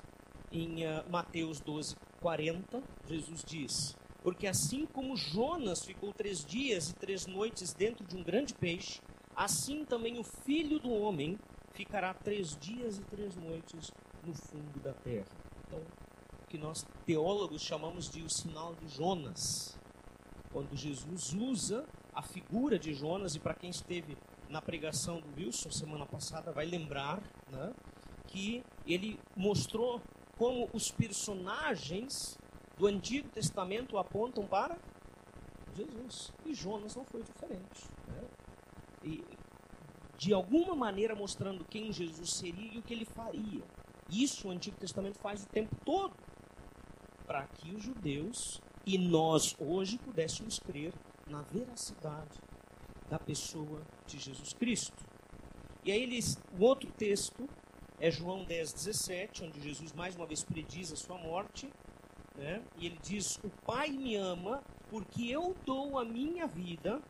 em 0.50 0.84
uh, 0.84 1.08
Mateus 1.08 1.60
12, 1.60 1.96
40, 2.20 2.82
Jesus 3.06 3.44
diz: 3.44 3.96
Porque 4.22 4.46
assim 4.46 4.84
como 4.86 5.16
Jonas 5.16 5.84
ficou 5.84 6.12
três 6.12 6.44
dias 6.44 6.90
e 6.90 6.94
três 6.94 7.26
noites 7.26 7.72
dentro 7.72 8.04
de 8.04 8.16
um 8.16 8.22
grande 8.22 8.52
peixe, 8.52 9.00
assim 9.34 9.84
também 9.84 10.18
o 10.18 10.24
filho 10.24 10.80
do 10.80 10.90
homem 10.90 11.38
ficará 11.72 12.12
três 12.12 12.56
dias 12.56 12.98
e 12.98 13.02
três 13.02 13.36
noites 13.36 13.92
no 14.26 14.34
fundo 14.34 14.80
da 14.80 14.92
terra. 14.92 15.28
Então, 15.66 15.78
o 15.78 16.46
que 16.48 16.58
nós 16.58 16.84
teólogos 17.06 17.62
chamamos 17.62 18.10
de 18.10 18.22
o 18.22 18.28
sinal 18.28 18.74
de 18.74 18.88
Jonas 18.88 19.78
quando 20.52 20.76
Jesus 20.76 21.32
usa 21.32 21.86
a 22.14 22.22
figura 22.22 22.78
de 22.78 22.92
Jonas, 22.92 23.34
e 23.34 23.40
para 23.40 23.54
quem 23.54 23.70
esteve 23.70 24.16
na 24.48 24.60
pregação 24.60 25.20
do 25.20 25.36
Wilson 25.36 25.70
semana 25.70 26.04
passada 26.04 26.50
vai 26.50 26.66
lembrar 26.66 27.22
né, 27.50 27.72
que 28.26 28.62
ele 28.86 29.18
mostrou 29.36 30.00
como 30.36 30.68
os 30.72 30.90
personagens 30.90 32.36
do 32.76 32.86
Antigo 32.86 33.28
Testamento 33.28 33.98
apontam 33.98 34.46
para 34.46 34.76
Jesus. 35.74 36.32
E 36.44 36.54
Jonas 36.54 36.96
não 36.96 37.04
foi 37.04 37.22
diferente. 37.22 37.88
Né? 38.08 38.24
E, 39.04 39.24
de 40.16 40.34
alguma 40.34 40.74
maneira 40.74 41.14
mostrando 41.14 41.64
quem 41.64 41.92
Jesus 41.92 42.32
seria 42.32 42.74
e 42.74 42.78
o 42.78 42.82
que 42.82 42.92
ele 42.92 43.04
faria. 43.04 43.62
Isso 44.10 44.48
o 44.48 44.50
Antigo 44.50 44.76
Testamento 44.76 45.18
faz 45.18 45.44
o 45.44 45.46
tempo 45.46 45.74
todo. 45.84 46.14
Para 47.26 47.46
que 47.46 47.70
os 47.74 47.82
judeus 47.82 48.60
e 48.86 48.98
nós 48.98 49.54
hoje 49.58 49.98
pudéssemos 49.98 50.58
crer 50.58 50.92
na 51.26 51.42
veracidade 51.42 52.38
da 53.08 53.18
pessoa 53.18 53.82
de 54.06 54.18
Jesus 54.18 54.52
Cristo. 54.52 55.04
E 55.84 55.92
aí 55.92 56.02
eles, 56.02 56.38
o 56.58 56.64
outro 56.64 56.90
texto 56.92 57.48
é 57.98 58.10
João 58.10 58.44
10, 58.44 58.72
17, 58.72 59.44
onde 59.44 59.60
Jesus 59.60 59.92
mais 59.92 60.14
uma 60.16 60.26
vez 60.26 60.42
prediz 60.42 60.92
a 60.92 60.96
sua 60.96 61.18
morte, 61.18 61.70
né? 62.34 62.62
e 62.76 62.86
ele 62.86 62.98
diz: 63.02 63.38
O 63.42 63.50
Pai 63.64 63.90
me 63.90 64.16
ama 64.16 64.62
porque 64.88 65.28
eu 65.28 65.54
dou 65.64 65.98
a 65.98 66.04
minha 66.04 66.46
vida. 66.46 67.00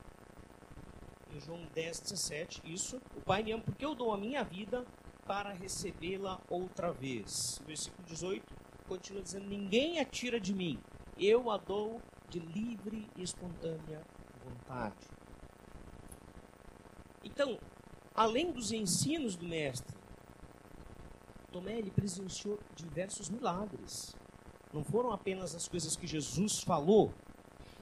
Em 1.32 1.40
João 1.40 1.60
10, 1.74 2.00
17, 2.00 2.62
isso. 2.64 3.00
O 3.16 3.20
Pai 3.20 3.42
me 3.42 3.52
ama 3.52 3.62
porque 3.62 3.84
eu 3.84 3.94
dou 3.94 4.12
a 4.12 4.18
minha 4.18 4.42
vida 4.42 4.84
para 5.26 5.52
recebê-la 5.52 6.40
outra 6.48 6.92
vez. 6.92 7.62
Versículo 7.64 8.06
18 8.08 8.44
continua 8.88 9.22
dizendo: 9.22 9.46
Ninguém 9.46 10.00
atira 10.00 10.40
de 10.40 10.52
mim, 10.52 10.78
eu 11.20 11.50
a 11.50 11.58
dou 11.58 12.00
de 12.30 12.38
livre 12.38 13.06
e 13.16 13.22
espontânea 13.22 14.00
vontade. 14.42 15.06
Então, 17.22 17.58
além 18.14 18.50
dos 18.50 18.72
ensinos 18.72 19.36
do 19.36 19.46
mestre, 19.46 19.98
Tomé 21.52 21.78
ele 21.78 21.90
presenciou 21.90 22.58
diversos 22.74 23.28
milagres. 23.28 24.16
Não 24.72 24.82
foram 24.84 25.12
apenas 25.12 25.54
as 25.54 25.68
coisas 25.68 25.96
que 25.96 26.06
Jesus 26.06 26.60
falou. 26.60 27.12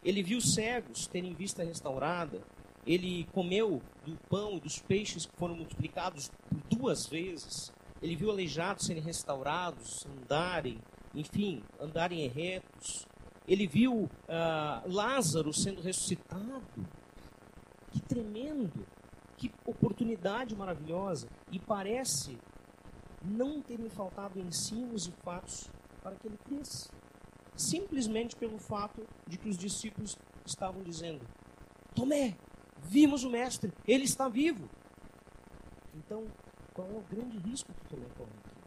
Ele 0.03 0.23
viu 0.23 0.41
cegos 0.41 1.07
terem 1.07 1.35
vista 1.35 1.63
restaurada. 1.63 2.43
Ele 2.87 3.25
comeu 3.33 3.83
do 4.07 4.17
pão 4.29 4.57
e 4.57 4.61
dos 4.61 4.79
peixes 4.81 5.27
que 5.27 5.37
foram 5.37 5.55
multiplicados 5.55 6.31
por 6.49 6.79
duas 6.79 7.07
vezes. 7.07 7.71
Ele 8.01 8.17
viu 8.17 8.31
aleijados 8.31 8.87
serem 8.87 9.03
restaurados, 9.03 10.07
andarem, 10.07 10.79
enfim, 11.15 11.63
andarem 11.79 12.27
retos 12.29 13.07
ele 13.49 13.67
viu 13.67 14.03
uh, 14.03 14.09
Lázaro 14.87 15.53
sendo 15.55 15.81
ressuscitado. 15.81 16.87
Que 17.91 18.01
tremendo, 18.03 18.87
que 19.39 19.51
oportunidade 19.65 20.55
maravilhosa. 20.55 21.27
E 21.51 21.59
parece 21.59 22.39
não 23.25 23.63
ter 23.63 23.79
me 23.79 23.89
faltado 23.89 24.39
ensinos 24.39 25.07
e 25.07 25.13
fatos 25.13 25.71
para 26.03 26.15
que 26.15 26.29
ele 26.29 26.39
cresça. 26.45 26.91
Simplesmente 27.57 28.37
pelo 28.37 28.59
fato 28.59 29.05
de 29.27 29.39
que 29.39 29.49
os 29.49 29.57
discípulos 29.57 30.17
estavam 30.45 30.83
dizendo: 30.83 31.27
Tomé, 31.95 32.37
vimos 32.83 33.25
o 33.25 33.31
Mestre, 33.31 33.73
ele 33.87 34.05
está 34.05 34.29
vivo. 34.29 34.69
Então, 35.95 36.27
qual 36.75 36.87
é 36.89 36.95
o 36.95 37.03
grande 37.11 37.39
risco 37.39 37.73
que 37.73 37.89
Tomé 37.89 38.07
corre 38.17 38.31
aqui? 38.45 38.59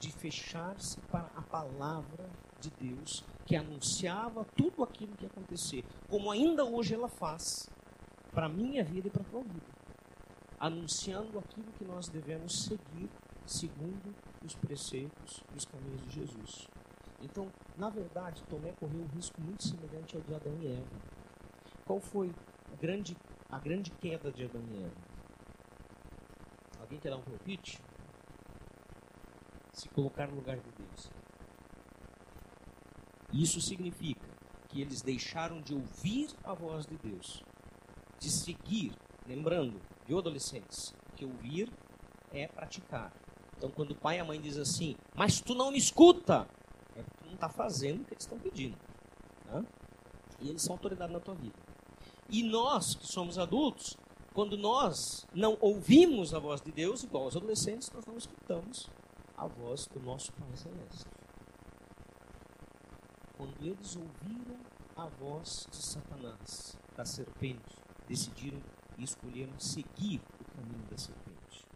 De 0.00 0.10
fechar-se 0.10 0.98
para 1.02 1.30
a 1.36 1.42
palavra 1.42 2.28
de 2.62 2.70
Deus 2.70 3.24
que 3.44 3.56
anunciava 3.56 4.44
tudo 4.56 4.84
aquilo 4.84 5.14
que 5.16 5.24
ia 5.24 5.30
acontecer, 5.30 5.84
como 6.08 6.30
ainda 6.30 6.64
hoje 6.64 6.94
ela 6.94 7.08
faz 7.08 7.68
para 8.32 8.46
a 8.46 8.48
minha 8.48 8.84
vida 8.84 9.08
e 9.08 9.10
para 9.10 9.22
a 9.22 9.24
tua 9.24 9.42
vida, 9.42 9.66
anunciando 10.58 11.38
aquilo 11.38 11.70
que 11.72 11.84
nós 11.84 12.08
devemos 12.08 12.64
seguir 12.64 13.10
segundo 13.44 14.14
os 14.44 14.54
preceitos 14.54 15.42
e 15.52 15.58
os 15.58 15.64
caminhos 15.64 16.02
de 16.02 16.10
Jesus. 16.20 16.68
Então, 17.20 17.50
na 17.76 17.88
verdade, 17.88 18.42
Tomé 18.44 18.72
correu 18.72 19.00
um 19.00 19.06
risco 19.06 19.40
muito 19.40 19.62
semelhante 19.62 20.16
ao 20.16 20.22
de 20.22 20.34
Adão 20.34 20.56
e 20.60 20.66
Eva. 20.68 21.12
Qual 21.84 22.00
foi 22.00 22.32
a 22.72 22.76
grande, 22.76 23.16
a 23.50 23.58
grande 23.58 23.90
queda 23.90 24.30
de 24.30 24.44
Adão 24.44 24.62
e 24.72 24.76
Eva? 24.82 25.12
Alguém 26.80 26.98
quer 26.98 27.10
dar 27.10 27.16
um 27.16 27.22
palpite? 27.22 27.80
Se 29.72 29.88
colocar 29.90 30.28
no 30.28 30.36
lugar 30.36 30.56
de 30.56 30.70
Deus. 30.72 31.21
Isso 33.32 33.60
significa 33.60 34.28
que 34.68 34.80
eles 34.80 35.02
deixaram 35.02 35.60
de 35.60 35.74
ouvir 35.74 36.28
a 36.44 36.54
voz 36.54 36.86
de 36.86 36.96
Deus, 36.96 37.42
de 38.18 38.30
seguir, 38.30 38.92
lembrando, 39.26 39.80
de 40.06 40.14
adolescentes, 40.14 40.94
que 41.16 41.24
ouvir 41.24 41.70
é 42.30 42.46
praticar. 42.48 43.12
Então, 43.56 43.70
quando 43.70 43.92
o 43.92 43.94
pai 43.94 44.16
e 44.16 44.20
a 44.20 44.24
mãe 44.24 44.40
dizem 44.40 44.62
assim, 44.62 44.96
mas 45.14 45.40
tu 45.40 45.54
não 45.54 45.70
me 45.70 45.78
escuta, 45.78 46.48
é 46.96 47.02
porque 47.02 47.18
tu 47.18 47.26
não 47.26 47.34
está 47.34 47.48
fazendo 47.48 48.02
o 48.02 48.04
que 48.04 48.14
eles 48.14 48.24
estão 48.24 48.38
pedindo. 48.38 48.76
Né? 49.46 49.64
E 50.40 50.48
eles 50.48 50.62
são 50.62 50.74
autoridade 50.74 51.12
na 51.12 51.20
tua 51.20 51.34
vida. 51.34 51.56
E 52.28 52.42
nós, 52.42 52.94
que 52.94 53.06
somos 53.06 53.38
adultos, 53.38 53.96
quando 54.32 54.56
nós 54.56 55.26
não 55.34 55.56
ouvimos 55.60 56.34
a 56.34 56.38
voz 56.38 56.60
de 56.60 56.72
Deus, 56.72 57.02
igual 57.04 57.26
os 57.26 57.36
adolescentes, 57.36 57.90
nós 57.92 58.04
não 58.06 58.16
escutamos 58.16 58.88
a 59.36 59.46
voz 59.46 59.86
do 59.86 60.00
nosso 60.00 60.32
Pai 60.32 60.56
Celeste. 60.56 61.04
Quando 63.42 63.66
eles 63.66 63.96
ouviram 63.96 64.56
a 64.94 65.06
voz 65.06 65.66
de 65.68 65.76
Satanás, 65.76 66.78
da 66.96 67.04
serpente, 67.04 67.74
decidiram 68.06 68.62
e 68.96 69.02
escolheram 69.02 69.58
seguir 69.58 70.22
o 70.40 70.44
caminho 70.56 70.86
da 70.88 70.96
serpente, 70.96 71.66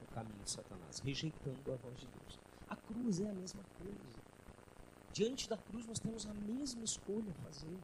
o 0.00 0.14
caminho 0.14 0.38
de 0.44 0.48
Satanás, 0.48 1.00
rejeitando 1.00 1.72
a 1.72 1.74
voz 1.74 1.98
de 1.98 2.06
Deus. 2.06 2.38
A 2.68 2.76
cruz 2.76 3.20
é 3.20 3.28
a 3.28 3.32
mesma 3.32 3.64
coisa. 3.82 4.20
Diante 5.12 5.48
da 5.48 5.56
cruz 5.56 5.86
nós 5.86 5.98
temos 5.98 6.24
a 6.24 6.32
mesma 6.32 6.84
escolha 6.84 7.32
a 7.32 7.42
fazer. 7.42 7.78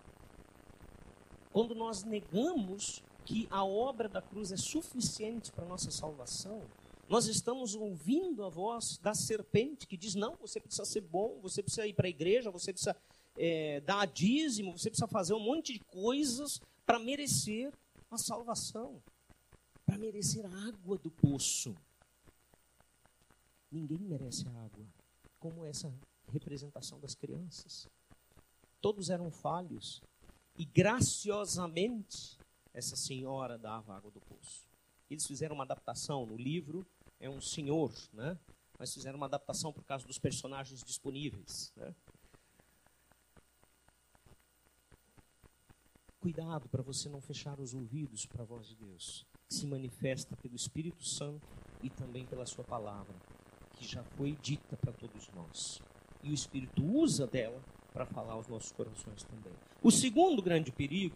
Quando 1.53 1.75
nós 1.75 2.05
negamos 2.05 3.03
que 3.25 3.49
a 3.51 3.65
obra 3.65 4.09
da 4.09 4.23
cruz 4.23 4.53
é 4.53 4.57
suficiente 4.57 5.51
para 5.51 5.65
nossa 5.65 5.91
salvação, 5.91 6.63
nós 7.09 7.27
estamos 7.27 7.75
ouvindo 7.75 8.45
a 8.45 8.49
voz 8.49 8.97
da 8.99 9.13
serpente 9.13 9.89
que 9.89 9.97
diz: 9.97 10.15
não, 10.15 10.37
você 10.37 10.61
precisa 10.61 10.85
ser 10.85 11.01
bom, 11.01 11.41
você 11.43 11.65
precisa 11.65 11.85
ir 11.87 11.95
para 11.95 12.07
a 12.07 12.11
igreja, 12.11 12.51
você 12.51 12.73
precisa 12.73 12.97
é, 13.37 13.81
dar 13.81 14.07
dízimo, 14.07 14.77
você 14.77 14.91
precisa 14.91 15.09
fazer 15.09 15.35
um 15.35 15.41
monte 15.41 15.73
de 15.73 15.81
coisas 15.81 16.61
para 16.87 16.99
merecer 16.99 17.73
a 18.11 18.19
salvação, 18.19 19.03
para 19.85 19.99
merecer 19.99 20.45
a 20.47 20.69
água 20.69 20.97
do 20.99 21.11
poço. 21.11 21.75
Ninguém 23.71 23.99
merece 23.99 24.47
a 24.47 24.65
água, 24.65 24.87
como 25.39 25.65
essa 25.65 25.93
representação 26.33 27.01
das 27.01 27.15
crianças. 27.15 27.89
Todos 28.81 29.11
eram 29.11 29.31
falhos 29.31 30.01
e 30.57 30.65
graciosamente 30.65 32.39
essa 32.73 32.97
senhora 32.97 33.59
dava 33.59 33.97
água 33.97 34.11
do 34.11 34.21
poço. 34.21 34.69
Eles 35.11 35.27
fizeram 35.27 35.55
uma 35.55 35.65
adaptação 35.65 36.27
no 36.27 36.37
livro, 36.37 36.87
é 37.21 37.29
um 37.29 37.41
senhor, 37.41 37.93
né? 38.13 38.39
Mas 38.79 38.93
fizeram 38.93 39.17
uma 39.17 39.27
adaptação 39.27 39.73
por 39.73 39.85
causa 39.85 40.07
dos 40.07 40.19
personagens 40.19 40.83
disponíveis, 40.83 41.73
né? 41.77 41.95
Cuidado 46.25 46.71
para 46.71 46.81
você 46.81 47.11
não 47.11 47.21
fechar 47.21 47.61
os 47.61 47.75
ouvidos 47.75 48.25
para 48.25 48.41
a 48.41 48.47
voz 48.47 48.67
de 48.67 48.75
Deus, 48.77 49.27
que 49.47 49.55
se 49.55 49.67
manifesta 49.67 50.35
pelo 50.39 50.57
Espírito 50.57 51.05
Santo 51.05 51.47
e 51.83 51.91
também 51.91 52.25
pela 52.25 52.47
Sua 52.47 52.65
palavra, 52.65 53.15
que 53.73 53.87
já 53.87 54.03
foi 54.03 54.33
dita 54.41 54.75
para 54.75 54.91
todos 54.91 55.29
nós. 55.37 55.83
E 56.23 56.31
o 56.31 56.33
Espírito 56.33 56.83
usa 56.83 57.27
dela 57.27 57.61
para 57.93 58.07
falar 58.07 58.33
aos 58.33 58.49
nossos 58.49 58.73
corações 58.73 59.23
também. 59.25 59.53
O 59.83 59.91
segundo 59.91 60.41
grande 60.41 60.73
perigo 60.73 61.15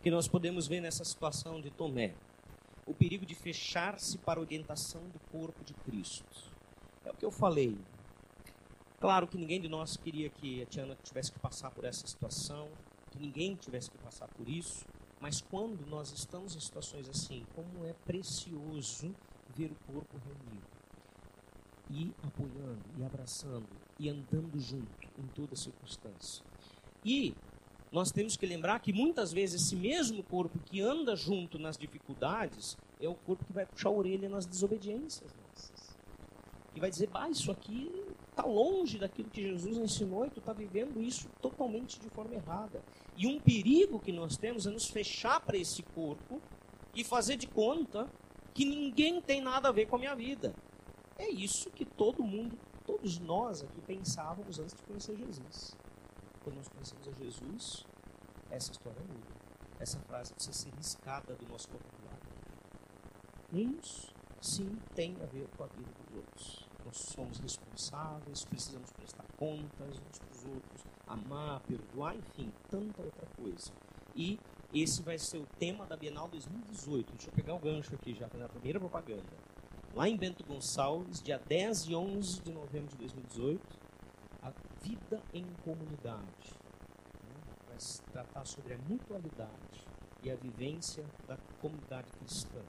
que 0.00 0.10
nós 0.10 0.26
podemos 0.26 0.66
ver 0.66 0.80
nessa 0.80 1.04
situação 1.04 1.60
de 1.60 1.70
Tomé, 1.70 2.14
o 2.86 2.94
perigo 2.94 3.26
de 3.26 3.34
fechar-se 3.34 4.16
para 4.16 4.40
a 4.40 4.42
orientação 4.42 5.02
do 5.10 5.18
corpo 5.30 5.62
de 5.62 5.74
Cristo. 5.74 6.50
É 7.04 7.10
o 7.10 7.14
que 7.14 7.26
eu 7.26 7.30
falei. 7.30 7.76
Claro 8.98 9.28
que 9.28 9.36
ninguém 9.36 9.60
de 9.60 9.68
nós 9.68 9.98
queria 9.98 10.30
que 10.30 10.62
a 10.62 10.64
Tiana 10.64 10.96
tivesse 11.02 11.30
que 11.30 11.38
passar 11.38 11.70
por 11.70 11.84
essa 11.84 12.06
situação, 12.06 12.70
que 13.18 13.26
ninguém 13.26 13.56
tivesse 13.56 13.90
que 13.90 13.98
passar 13.98 14.28
por 14.28 14.48
isso, 14.48 14.86
mas 15.20 15.40
quando 15.40 15.84
nós 15.86 16.12
estamos 16.12 16.54
em 16.54 16.60
situações 16.60 17.08
assim, 17.08 17.44
como 17.54 17.84
é 17.84 17.92
precioso 18.06 19.14
ver 19.56 19.72
o 19.72 19.92
corpo 19.92 20.16
reunido 20.18 20.78
e 21.90 22.12
apoiando, 22.22 22.84
e 22.96 23.04
abraçando, 23.04 23.66
e 23.98 24.08
andando 24.08 24.60
junto 24.60 25.08
em 25.18 25.26
toda 25.34 25.56
circunstância. 25.56 26.44
E 27.04 27.34
nós 27.90 28.12
temos 28.12 28.36
que 28.36 28.46
lembrar 28.46 28.78
que 28.80 28.92
muitas 28.92 29.32
vezes 29.32 29.62
esse 29.62 29.74
mesmo 29.74 30.22
corpo 30.22 30.58
que 30.58 30.80
anda 30.80 31.16
junto 31.16 31.58
nas 31.58 31.76
dificuldades 31.76 32.76
é 33.00 33.08
o 33.08 33.14
corpo 33.14 33.44
que 33.44 33.52
vai 33.52 33.64
puxar 33.64 33.88
a 33.88 33.92
orelha 33.92 34.28
nas 34.28 34.44
desobediências 34.44 35.32
nossas. 35.32 35.47
E 36.78 36.80
vai 36.80 36.90
dizer, 36.90 37.08
bah, 37.08 37.28
isso 37.28 37.50
aqui 37.50 37.90
está 38.30 38.44
longe 38.44 39.00
daquilo 39.00 39.28
que 39.28 39.42
Jesus 39.42 39.76
ensinou 39.76 40.24
e 40.24 40.30
tu 40.30 40.38
está 40.38 40.52
vivendo 40.52 41.02
isso 41.02 41.28
totalmente 41.42 41.98
de 41.98 42.08
forma 42.08 42.36
errada. 42.36 42.80
E 43.16 43.26
um 43.26 43.40
perigo 43.40 43.98
que 43.98 44.12
nós 44.12 44.36
temos 44.36 44.64
é 44.64 44.70
nos 44.70 44.86
fechar 44.86 45.40
para 45.40 45.56
esse 45.56 45.82
corpo 45.82 46.40
e 46.94 47.02
fazer 47.02 47.36
de 47.36 47.48
conta 47.48 48.08
que 48.54 48.64
ninguém 48.64 49.20
tem 49.20 49.40
nada 49.40 49.68
a 49.68 49.72
ver 49.72 49.86
com 49.86 49.96
a 49.96 49.98
minha 49.98 50.14
vida. 50.14 50.54
É 51.18 51.28
isso 51.28 51.68
que 51.70 51.84
todo 51.84 52.22
mundo, 52.22 52.56
todos 52.86 53.18
nós 53.18 53.64
aqui 53.64 53.80
pensávamos 53.80 54.60
antes 54.60 54.76
de 54.76 54.82
conhecer 54.84 55.16
Jesus. 55.16 55.76
Quando 56.44 56.58
nós 56.58 56.68
conhecemos 56.68 57.08
a 57.08 57.12
Jesus, 57.12 57.86
essa 58.52 58.70
história 58.70 59.02
muda. 59.02 59.34
Essa 59.80 59.98
frase 60.02 60.32
precisa 60.32 60.56
ser 60.56 60.70
riscada 60.76 61.34
do 61.34 61.44
nosso 61.48 61.68
vocabulário. 61.72 62.28
Uns, 63.52 64.14
sim, 64.40 64.78
têm 64.94 65.16
a 65.20 65.26
ver 65.26 65.48
com 65.56 65.64
a 65.64 65.66
vida 65.66 65.90
dos 66.06 66.16
outros 66.18 66.67
nós 66.84 66.96
somos 66.96 67.38
responsáveis, 67.38 68.44
precisamos 68.44 68.90
prestar 68.92 69.24
contas 69.36 70.00
uns 70.08 70.18
para 70.18 70.30
os 70.32 70.44
outros, 70.44 70.84
amar, 71.06 71.60
perdoar, 71.60 72.16
enfim, 72.16 72.52
tanta 72.70 73.02
outra 73.02 73.26
coisa. 73.36 73.72
E 74.14 74.38
esse 74.72 75.02
vai 75.02 75.18
ser 75.18 75.38
o 75.38 75.46
tema 75.58 75.86
da 75.86 75.96
Bienal 75.96 76.28
2018. 76.28 77.12
Deixa 77.12 77.28
eu 77.28 77.32
pegar 77.32 77.54
o 77.54 77.58
gancho 77.58 77.94
aqui 77.94 78.14
já 78.14 78.28
na 78.34 78.48
primeira 78.48 78.78
propaganda. 78.78 79.22
Lá 79.94 80.08
em 80.08 80.16
Bento 80.16 80.44
Gonçalves, 80.44 81.22
dia 81.22 81.38
10 81.38 81.88
e 81.88 81.94
11 81.94 82.40
de 82.42 82.52
novembro 82.52 82.90
de 82.90 82.96
2018, 82.96 83.60
a 84.42 84.52
vida 84.82 85.22
em 85.32 85.44
comunidade. 85.64 86.54
Né? 87.24 87.34
Vai 87.68 87.80
se 87.80 88.02
tratar 88.02 88.44
sobre 88.44 88.74
a 88.74 88.78
mutualidade 88.88 89.86
e 90.22 90.30
a 90.30 90.36
vivência 90.36 91.04
da 91.26 91.36
comunidade 91.60 92.10
cristã. 92.12 92.60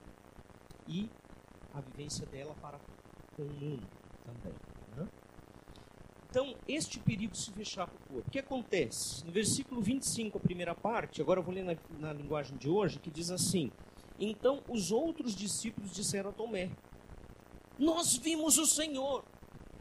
E 0.86 1.08
a 1.74 1.80
vivência 1.80 2.26
dela 2.26 2.54
para 2.60 2.78
com 3.36 3.42
o 3.42 3.52
mundo 3.52 3.99
também. 4.42 4.58
Né? 4.96 5.08
Então, 6.28 6.54
este 6.68 7.00
perigo 7.00 7.34
se 7.34 7.50
fechar 7.50 7.86
para 7.86 7.96
o 7.96 8.14
corpo. 8.14 8.28
O 8.28 8.30
que 8.30 8.38
acontece? 8.38 9.24
No 9.24 9.32
versículo 9.32 9.80
25, 9.80 10.38
a 10.38 10.40
primeira 10.40 10.74
parte, 10.74 11.20
agora 11.20 11.40
eu 11.40 11.44
vou 11.44 11.52
ler 11.52 11.64
na, 11.64 11.76
na 11.98 12.12
linguagem 12.12 12.56
de 12.56 12.68
hoje, 12.68 12.98
que 12.98 13.10
diz 13.10 13.30
assim: 13.30 13.70
Então 14.18 14.62
os 14.68 14.92
outros 14.92 15.34
discípulos 15.34 15.92
disseram 15.92 16.30
a 16.30 16.32
Tomé: 16.32 16.70
Nós 17.78 18.16
vimos 18.16 18.58
o 18.58 18.66
Senhor. 18.66 19.24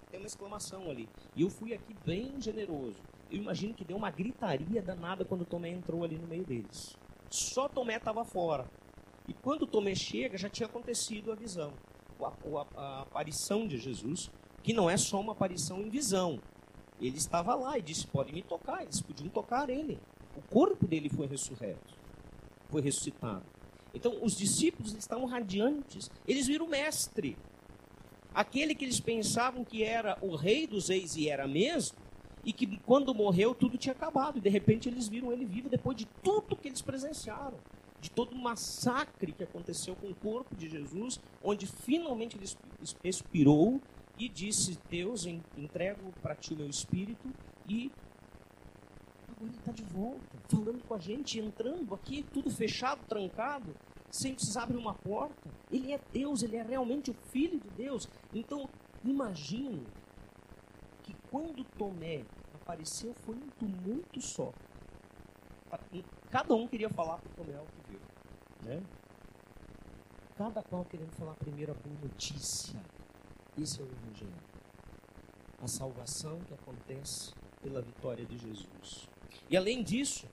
Tem 0.10 0.20
uma 0.20 0.26
exclamação 0.26 0.90
ali. 0.90 1.08
E 1.36 1.44
eu 1.44 1.52
fui 1.52 1.74
aqui 1.74 1.96
bem 2.04 2.42
generoso. 2.42 2.98
Eu 3.30 3.38
imagino 3.38 3.76
que 3.76 3.86
deu 3.86 3.96
uma 3.96 4.10
gritaria 4.10 4.82
danada 4.82 5.24
quando 5.24 5.46
Tomé 5.46 5.70
entrou 5.70 6.04
ali 6.04 6.18
no 6.18 6.28
meio 6.28 6.44
deles. 6.44 6.98
Só 7.30 7.70
Tomé 7.70 7.98
estava 7.98 8.26
fora. 8.26 8.66
E 9.28 9.34
quando 9.34 9.68
Tomé 9.68 9.94
chega, 9.94 10.36
já 10.36 10.50
tinha 10.50 10.66
acontecido 10.66 11.32
a 11.32 11.36
visão 11.36 11.72
a, 12.26 12.68
a 12.76 13.02
aparição 13.02 13.68
de 13.68 13.78
Jesus, 13.78 14.30
que 14.64 14.74
não 14.74 14.90
é 14.90 14.98
só 14.98 15.20
uma 15.20 15.34
aparição 15.34 15.82
em 15.82 15.90
visão. 15.90 16.40
Ele 17.00 17.18
estava 17.18 17.56
lá 17.56 17.78
e 17.78 17.82
disse: 17.82 18.08
Pode 18.08 18.34
me 18.34 18.42
tocar. 18.42 18.84
Eles 18.84 19.02
podiam 19.02 19.30
tocar 19.30 19.70
ele. 19.70 20.00
O 20.36 20.42
corpo 20.42 20.86
dele 20.86 21.10
foi 21.10 21.28
ressurreto, 21.28 21.94
foi 22.70 22.82
ressuscitado. 22.82 23.44
Então, 23.94 24.20
os 24.22 24.38
discípulos 24.38 24.94
estavam 24.94 25.26
radiantes. 25.26 26.12
Eles 26.28 26.48
viram 26.48 26.66
o 26.66 26.70
mestre. 26.70 27.38
Aquele 28.34 28.76
que 28.76 28.86
eles 28.86 29.00
pensavam 29.00 29.66
que 29.66 29.84
era 29.84 30.18
o 30.22 30.36
rei 30.36 30.68
dos 30.68 30.90
reis 30.90 31.16
e 31.16 31.28
era 31.28 31.48
mesmo, 31.48 31.98
e 32.46 32.54
que 32.54 32.78
quando 32.86 33.14
morreu 33.16 33.56
tudo 33.56 33.78
tinha 33.78 33.94
acabado. 33.94 34.38
E 34.38 34.42
de 34.42 34.50
repente 34.50 34.88
eles 34.88 35.08
viram 35.08 35.32
ele 35.32 35.46
vivo 35.46 35.68
depois 35.68 35.98
de 35.98 36.06
tudo 36.24 36.56
que 36.56 36.68
eles 36.68 36.82
presenciaram 36.82 37.58
de 38.02 38.10
todo 38.10 38.34
o 38.34 38.38
massacre 38.38 39.32
que 39.32 39.44
aconteceu 39.44 39.96
com 39.96 40.08
o 40.08 40.16
corpo 40.16 40.56
de 40.56 40.70
Jesus, 40.70 41.20
onde 41.44 41.68
finalmente 41.68 42.38
ele 42.38 42.46
expirou 43.04 43.82
e 44.18 44.28
disse: 44.28 44.80
Deus, 44.90 45.26
entrego 45.26 46.12
para 46.22 46.36
ti 46.36 46.54
o 46.54 46.58
meu 46.58 46.70
espírito 46.70 47.30
e 47.68 47.92
agora 49.28 49.52
ele 49.52 49.58
está 49.58 49.72
de 49.72 49.84
volta, 49.84 50.38
falando 50.48 50.84
com 50.88 50.94
a 50.94 51.00
gente, 51.00 51.40
entrando 51.40 51.94
aqui, 51.94 52.24
tudo 52.34 52.50
fechado, 52.50 53.02
trancado, 53.08 53.76
sem 54.10 54.34
precisar 54.34 54.64
abrir 54.64 54.78
uma 54.78 54.94
porta. 54.94 55.50
Ele 55.72 55.94
é 55.94 56.00
Deus, 56.12 56.44
ele 56.44 56.58
é 56.58 56.64
realmente 56.64 57.12
o 57.12 57.14
Filho 57.14 57.60
de 57.60 57.70
Deus. 57.70 58.08
Então, 58.34 58.70
imagino 59.04 59.86
que 61.04 61.16
quando 61.30 61.64
Tomé 61.78 62.26
apareceu 62.56 63.14
foi 63.26 63.36
um 63.36 63.50
tumulto 63.58 64.22
só. 64.22 64.52
Cada 66.30 66.54
um 66.54 66.68
queria 66.68 66.89
falar 66.89 67.18
para 67.18 67.32
Tomé 67.32 67.60
o 67.60 67.65
que 67.65 67.92
viu. 67.92 68.00
Né? 68.63 68.84
Cada 70.38 70.62
qual 70.63 70.86
querendo 70.86 71.12
falar 71.12 71.34
primeiro 71.36 71.72
a 71.72 71.76
boa 71.76 71.96
notícia. 72.02 72.80
Esse 73.60 73.82
é 73.82 73.84
o 73.84 73.88
Evangelho. 73.88 74.32
A 75.62 75.68
salvação 75.68 76.39
que 76.42 76.54
acontece 76.54 77.34
pela 77.62 77.82
vitória 77.82 78.26
de 78.26 78.38
Jesus. 78.38 79.10
E 79.50 79.58
além 79.58 79.84
disso, 79.84 80.28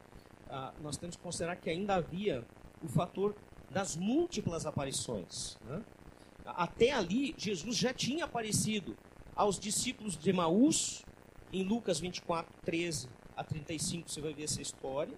ah, 0.48 0.72
nós 0.80 0.96
temos 0.96 1.16
que 1.16 1.22
considerar 1.22 1.56
que 1.56 1.70
ainda 1.70 1.94
havia 1.94 2.44
o 2.82 2.88
fator 2.88 3.35
das 3.70 3.96
múltiplas 3.96 4.66
aparições. 4.66 5.56
Né? 5.64 5.82
Até 6.44 6.92
ali, 6.92 7.35
Jesus 7.37 7.76
já 7.76 7.92
tinha 7.92 8.26
aparecido 8.26 8.96
aos 9.35 9.59
discípulos 9.59 10.16
de 10.16 10.30
Emaús, 10.30 11.04
em 11.52 11.62
Lucas 11.64 11.98
24, 11.98 12.54
13 12.64 13.09
a 13.37 13.42
35, 13.42 14.11
você 14.11 14.20
vai 14.20 14.32
ver 14.32 14.44
essa 14.44 14.62
história, 14.62 15.16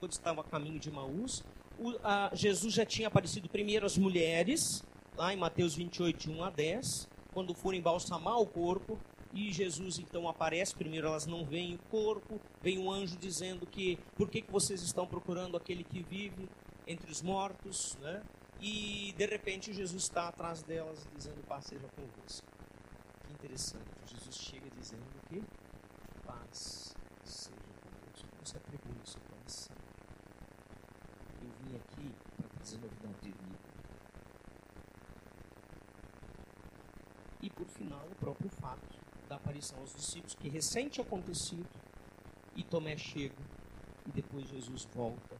quando 0.00 0.12
estava 0.12 0.40
a 0.40 0.44
caminho 0.44 0.80
de 0.80 0.88
Emaús. 0.88 1.44
O, 1.78 1.94
a, 2.02 2.30
Jesus 2.34 2.74
já 2.74 2.84
tinha 2.84 3.06
aparecido 3.06 3.48
primeiro 3.48 3.86
às 3.86 3.96
mulheres, 3.96 4.82
lá 5.16 5.32
em 5.32 5.36
Mateus 5.36 5.76
28, 5.76 6.18
de 6.18 6.30
1 6.30 6.42
a 6.42 6.50
10, 6.50 7.08
quando 7.32 7.54
foram 7.54 7.78
embalsamar 7.78 8.38
o 8.40 8.46
corpo, 8.46 8.98
e 9.32 9.52
Jesus 9.52 9.98
então 9.98 10.28
aparece, 10.28 10.74
primeiro 10.74 11.06
elas 11.06 11.26
não 11.26 11.44
veem 11.44 11.74
o 11.74 11.78
corpo, 11.90 12.40
vem 12.60 12.78
um 12.78 12.90
anjo 12.90 13.16
dizendo 13.16 13.64
que, 13.66 13.98
por 14.16 14.28
que, 14.28 14.42
que 14.42 14.50
vocês 14.50 14.82
estão 14.82 15.06
procurando 15.06 15.56
aquele 15.56 15.84
que 15.84 16.02
vive 16.02 16.48
entre 16.86 17.10
os 17.10 17.22
mortos, 17.22 17.96
né? 18.00 18.22
E 18.60 19.14
de 19.16 19.26
repente 19.26 19.72
Jesus 19.72 20.02
está 20.02 20.28
atrás 20.28 20.62
delas 20.62 21.06
dizendo, 21.14 21.42
paz 21.46 21.66
seja 21.66 21.86
convosco. 21.94 22.46
Que 23.26 23.32
interessante, 23.32 23.86
Jesus 24.06 24.36
chega 24.36 24.68
dizendo 24.76 25.04
que 25.28 25.42
paz 26.26 26.94
seja 27.24 27.56
convosco. 27.56 28.28
Você 28.44 28.56
atribui 28.56 28.96
o 29.02 29.06
seu 29.06 29.20
coração. 29.22 29.76
Eu 29.86 29.89
vim 31.62 31.76
aqui 31.76 32.14
para 32.36 32.48
trazer 32.48 32.78
novidade 32.78 33.20
de 33.22 33.30
vida. 33.30 33.58
E 37.42 37.50
por 37.50 37.66
final, 37.66 38.06
o 38.10 38.14
próprio 38.16 38.50
fato 38.50 38.98
da 39.28 39.36
aparição 39.36 39.78
aos 39.78 39.94
discípulos, 39.94 40.34
que 40.34 40.48
recente 40.48 41.00
acontecido, 41.00 41.68
e 42.56 42.62
Tomé 42.62 42.96
chega, 42.96 43.42
e 44.06 44.10
depois 44.10 44.48
Jesus 44.48 44.84
volta 44.92 45.36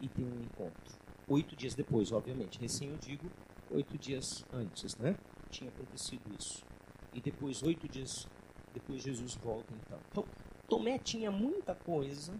e 0.00 0.08
tem 0.08 0.24
um 0.24 0.40
encontro. 0.40 0.98
Oito 1.28 1.54
dias 1.56 1.74
depois, 1.74 2.12
obviamente. 2.12 2.58
Recém 2.58 2.90
eu 2.90 2.96
digo 2.96 3.30
oito 3.70 3.96
dias 3.98 4.44
antes, 4.52 4.96
né? 4.96 5.16
Tinha 5.50 5.70
acontecido 5.70 6.22
isso. 6.38 6.64
E 7.12 7.20
depois, 7.20 7.62
oito 7.62 7.88
dias 7.88 8.26
depois, 8.72 9.02
Jesus 9.02 9.34
volta 9.36 9.72
então. 9.74 9.98
Então, 10.10 10.24
Tomé 10.68 10.98
tinha 10.98 11.30
muita 11.30 11.74
coisa 11.74 12.34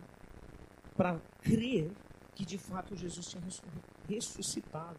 para 0.97 1.21
crer 1.41 1.91
que 2.35 2.45
de 2.45 2.59
fato 2.59 2.97
Jesus 2.97 3.27
tinha 3.29 3.43
ressuscitado. 4.09 4.99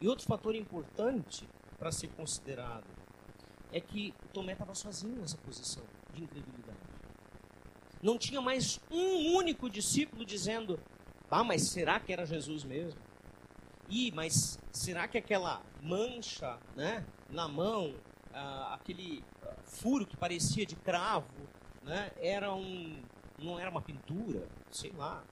E 0.00 0.06
outro 0.06 0.26
fator 0.26 0.54
importante 0.54 1.48
para 1.78 1.90
ser 1.90 2.08
considerado 2.08 2.86
é 3.72 3.80
que 3.80 4.14
Tomé 4.32 4.52
estava 4.52 4.74
sozinho 4.74 5.20
nessa 5.20 5.36
posição 5.38 5.82
de 6.14 6.22
incredulidade. 6.22 6.78
Não 8.02 8.16
tinha 8.16 8.40
mais 8.40 8.80
um 8.90 9.34
único 9.34 9.68
discípulo 9.68 10.24
dizendo: 10.24 10.78
Ah, 11.30 11.42
mas 11.42 11.62
será 11.62 11.98
que 11.98 12.12
era 12.12 12.24
Jesus 12.24 12.62
mesmo? 12.64 13.00
Ih, 13.88 14.12
mas 14.12 14.58
será 14.70 15.08
que 15.08 15.18
aquela 15.18 15.62
mancha 15.82 16.58
né, 16.76 17.04
na 17.30 17.48
mão, 17.48 17.94
ah, 18.32 18.74
aquele 18.74 19.24
furo 19.64 20.06
que 20.06 20.16
parecia 20.16 20.64
de 20.64 20.76
cravo, 20.76 21.26
né, 21.82 22.12
era 22.20 22.54
um, 22.54 23.02
não 23.38 23.58
era 23.58 23.70
uma 23.70 23.82
pintura? 23.82 24.46
Sei 24.70 24.92
lá, 24.92 25.24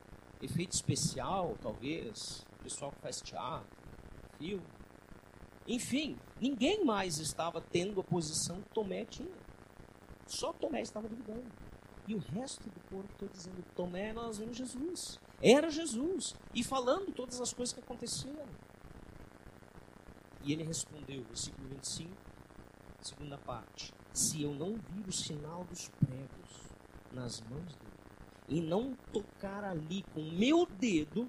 efeito 0.42 0.72
especial, 0.72 1.56
talvez. 1.60 2.46
O 2.60 2.64
pessoal 2.64 2.90
que 2.92 3.00
faz 3.00 3.20
teatro, 3.20 3.76
filme. 4.38 4.66
Enfim, 5.66 6.16
ninguém 6.40 6.84
mais 6.84 7.18
estava 7.18 7.60
tendo 7.60 8.00
a 8.00 8.04
posição 8.04 8.60
que 8.60 8.68
Tomé 8.70 9.04
tinha. 9.04 9.34
Só 10.26 10.52
Tomé 10.52 10.80
estava 10.80 11.08
duvidando. 11.08 11.44
E 12.06 12.14
o 12.14 12.18
resto 12.18 12.68
do 12.70 12.80
corpo 12.88 13.12
está 13.12 13.26
dizendo: 13.26 13.64
Tomé, 13.74 14.12
nós 14.12 14.38
vemos 14.38 14.56
Jesus. 14.56 15.18
Era 15.42 15.70
Jesus. 15.70 16.34
E 16.54 16.62
falando 16.62 17.12
todas 17.12 17.40
as 17.40 17.52
coisas 17.52 17.72
que 17.72 17.80
aconteceram. 17.80 18.46
E 20.44 20.52
ele 20.52 20.62
respondeu, 20.62 21.24
versículo 21.24 21.68
25, 21.68 22.10
segunda 23.00 23.36
parte: 23.38 23.92
Se 24.12 24.42
eu 24.42 24.54
não 24.54 24.74
vir 24.74 25.08
o 25.08 25.12
sinal 25.12 25.64
dos 25.64 25.88
pregos 25.88 26.70
nas 27.12 27.40
mãos 27.40 27.74
dele, 27.74 27.85
e 28.48 28.60
não 28.60 28.94
tocar 29.12 29.64
ali 29.64 30.02
com 30.14 30.20
o 30.20 30.32
meu 30.32 30.66
dedo, 30.66 31.28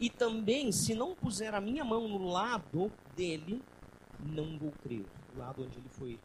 e 0.00 0.10
também, 0.10 0.72
se 0.72 0.94
não 0.94 1.14
puser 1.14 1.54
a 1.54 1.60
minha 1.60 1.84
mão 1.84 2.08
no 2.08 2.26
lado 2.26 2.90
dele, 3.14 3.62
não 4.18 4.58
vou 4.58 4.72
crer. 4.72 5.06
O 5.34 5.38
lado 5.38 5.62
onde 5.62 5.78
ele 5.78 5.88
foi 5.88 6.18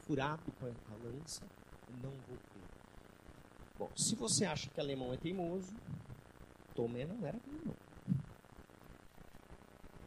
furado 0.00 0.52
com 0.60 0.66
a 0.66 0.96
lança, 1.02 1.42
não 2.02 2.10
vou 2.10 2.36
crer. 2.36 2.64
Bom, 3.78 3.90
se 3.96 4.14
você 4.14 4.44
acha 4.44 4.68
que 4.68 4.78
alemão 4.78 5.12
é 5.12 5.16
teimoso, 5.16 5.74
Tomé 6.74 7.06
não 7.06 7.26
era 7.26 7.38
teimoso. 7.38 7.78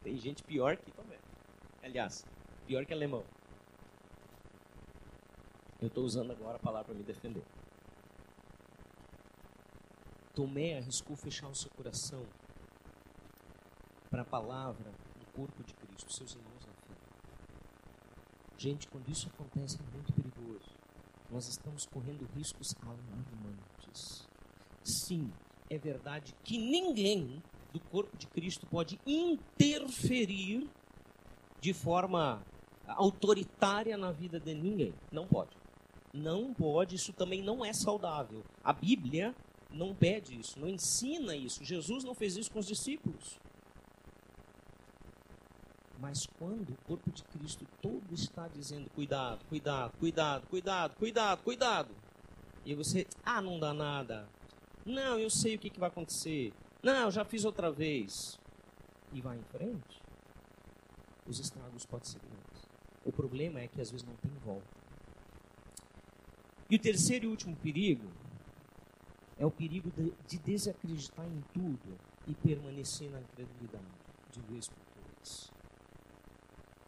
Tem 0.04 0.18
gente 0.18 0.44
pior 0.44 0.78
que 0.78 0.92
Tomé. 0.92 1.18
Aliás, 1.84 2.26
pior 2.66 2.86
que 2.86 2.94
alemão. 2.94 3.24
Eu 5.82 5.88
estou 5.88 6.04
usando 6.04 6.32
agora 6.32 6.58
a 6.58 6.60
palavra 6.60 6.86
para 6.86 6.96
me 6.96 7.04
defender. 7.04 7.44
Tomé 10.38 10.78
arriscou 10.78 11.16
fechar 11.16 11.48
o 11.48 11.56
seu 11.56 11.72
coração 11.72 12.24
para 14.12 14.22
a 14.22 14.26
palavra 14.26 14.94
corpo 15.38 15.64
de 15.64 15.74
Cristo, 15.76 16.12
seus 16.12 16.36
irmãos 16.36 16.66
na 16.66 16.74
fé. 16.74 16.96
Gente, 18.58 18.88
quando 18.88 19.08
isso 19.10 19.28
acontece 19.30 19.78
é 19.80 19.96
muito 19.96 20.12
perigoso. 20.14 20.72
Nós 21.32 21.48
estamos 21.48 21.86
correndo 21.86 22.28
riscos 22.36 22.76
alarmantes. 22.82 24.28
Sim, 24.84 25.32
é 25.70 25.78
verdade 25.78 26.34
que 26.44 26.58
ninguém 26.58 27.42
do 27.72 27.80
corpo 27.80 28.18
de 28.18 28.26
Cristo 28.28 28.66
pode 28.66 29.00
interferir 29.06 30.68
de 31.62 31.74
forma 31.74 32.44
autoritária 32.88 33.96
na 33.96 34.12
vida 34.12 34.40
de 34.40 34.56
ninguém. 34.56 34.94
Não 35.12 35.28
pode. 35.28 35.56
Não 36.12 36.52
pode, 36.52 36.96
isso 36.96 37.14
também 37.14 37.44
não 37.44 37.64
é 37.64 37.74
saudável. 37.74 38.44
A 38.64 38.74
Bíblia 38.74 39.36
não 39.72 39.94
pede 39.94 40.40
isso, 40.40 40.60
não 40.60 40.68
ensina 40.68 41.36
isso. 41.36 41.64
Jesus 41.64 42.04
não 42.04 42.16
fez 42.16 42.38
isso 42.38 42.52
com 42.52 42.60
os 42.60 42.68
discípulos. 42.68 43.40
Mas 46.00 46.28
quando 46.38 46.70
o 46.70 46.78
corpo 46.88 47.12
de 47.12 47.24
Cristo 47.24 47.66
todo 47.82 48.14
está 48.14 48.48
dizendo 48.48 48.90
cuidado, 48.92 49.44
cuidado, 49.50 49.94
cuidado, 49.98 50.48
cuidado, 50.48 50.96
cuidado, 50.96 51.44
cuidado, 51.44 51.96
e 52.66 52.76
você, 52.76 53.08
ah, 53.26 53.42
não 53.42 53.60
dá 53.60 53.74
nada. 53.74 54.28
Não, 54.86 55.18
eu 55.18 55.30
sei 55.30 55.56
o 55.56 55.60
que, 55.60 55.70
que 55.70 55.80
vai 55.80 55.90
acontecer. 55.90 56.54
Não, 56.84 57.06
eu 57.06 57.12
já 57.12 57.26
fiz 57.26 57.46
outra 57.46 57.72
vez. 57.72 58.40
E 59.14 59.22
vai 59.22 59.38
em 59.38 59.44
frente, 59.44 60.02
os 61.26 61.40
estragos 61.40 61.86
podem 61.86 62.06
ser 62.06 62.20
grandes. 62.20 62.68
O 63.06 63.12
problema 63.12 63.62
é 63.62 63.68
que 63.68 63.80
às 63.80 63.90
vezes 63.90 64.06
não 64.06 64.16
tem 64.18 64.32
volta. 64.46 64.68
E 66.70 66.76
o 66.76 66.80
terceiro 66.80 67.26
e 67.26 67.28
último 67.30 67.56
perigo 67.56 68.12
é 69.40 69.46
o 69.46 69.52
perigo 69.52 69.92
de, 69.92 70.14
de 70.28 70.38
desacreditar 70.40 71.26
em 71.26 71.42
tudo 71.54 71.98
e 72.26 72.34
permanecer 72.34 73.10
na 73.12 73.22
incredulidade 73.22 73.86
de 74.32 74.42
vez 74.42 74.68
por 74.68 74.84
todas. 74.96 75.52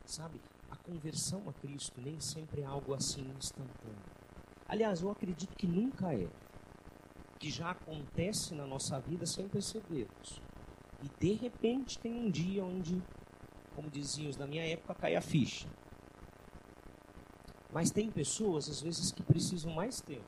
Sabe? 0.05 0.41
A 0.69 0.75
conversão 0.75 1.47
a 1.47 1.53
Cristo 1.53 2.01
nem 2.01 2.19
sempre 2.19 2.62
é 2.62 2.65
algo 2.65 2.93
assim 2.93 3.25
instantâneo. 3.38 4.19
Aliás, 4.67 5.01
eu 5.01 5.09
acredito 5.09 5.55
que 5.55 5.67
nunca 5.67 6.13
é. 6.13 6.27
Que 7.39 7.49
já 7.49 7.71
acontece 7.71 8.53
na 8.53 8.67
nossa 8.67 8.99
vida 8.99 9.25
sem 9.25 9.47
percebermos. 9.47 10.41
E 11.01 11.09
de 11.19 11.33
repente 11.33 11.97
tem 11.97 12.13
um 12.13 12.29
dia 12.29 12.63
onde, 12.65 13.01
como 13.75 13.89
diziam 13.89 14.29
os 14.29 14.35
da 14.35 14.45
minha 14.45 14.67
época, 14.67 14.93
cai 14.93 15.15
a 15.15 15.21
ficha. 15.21 15.67
Mas 17.71 17.91
tem 17.91 18.12
pessoas, 18.12 18.67
às 18.67 18.81
vezes, 18.81 19.12
que 19.12 19.23
precisam 19.23 19.71
mais 19.71 20.01
tempo. 20.01 20.25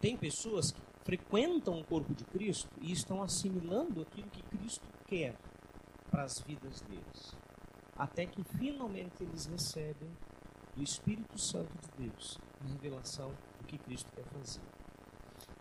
Tem 0.00 0.16
pessoas 0.16 0.70
que 0.70 0.80
frequentam 1.04 1.80
o 1.80 1.84
corpo 1.84 2.14
de 2.14 2.24
Cristo 2.24 2.70
e 2.80 2.92
estão 2.92 3.22
assimilando 3.22 4.02
aquilo 4.02 4.28
que 4.28 4.42
Cristo 4.42 4.86
quer 5.06 5.36
para 6.10 6.24
as 6.24 6.38
vidas 6.40 6.80
deles 6.82 7.36
até 7.96 8.26
que 8.26 8.42
finalmente 8.42 9.22
eles 9.22 9.46
recebem 9.46 10.10
do 10.74 10.82
Espírito 10.82 11.38
Santo 11.38 11.72
de 11.78 12.08
Deus 12.08 12.38
a 12.60 12.72
revelação 12.72 13.30
do 13.60 13.66
que 13.66 13.78
Cristo 13.78 14.10
quer 14.12 14.24
fazer. 14.24 14.62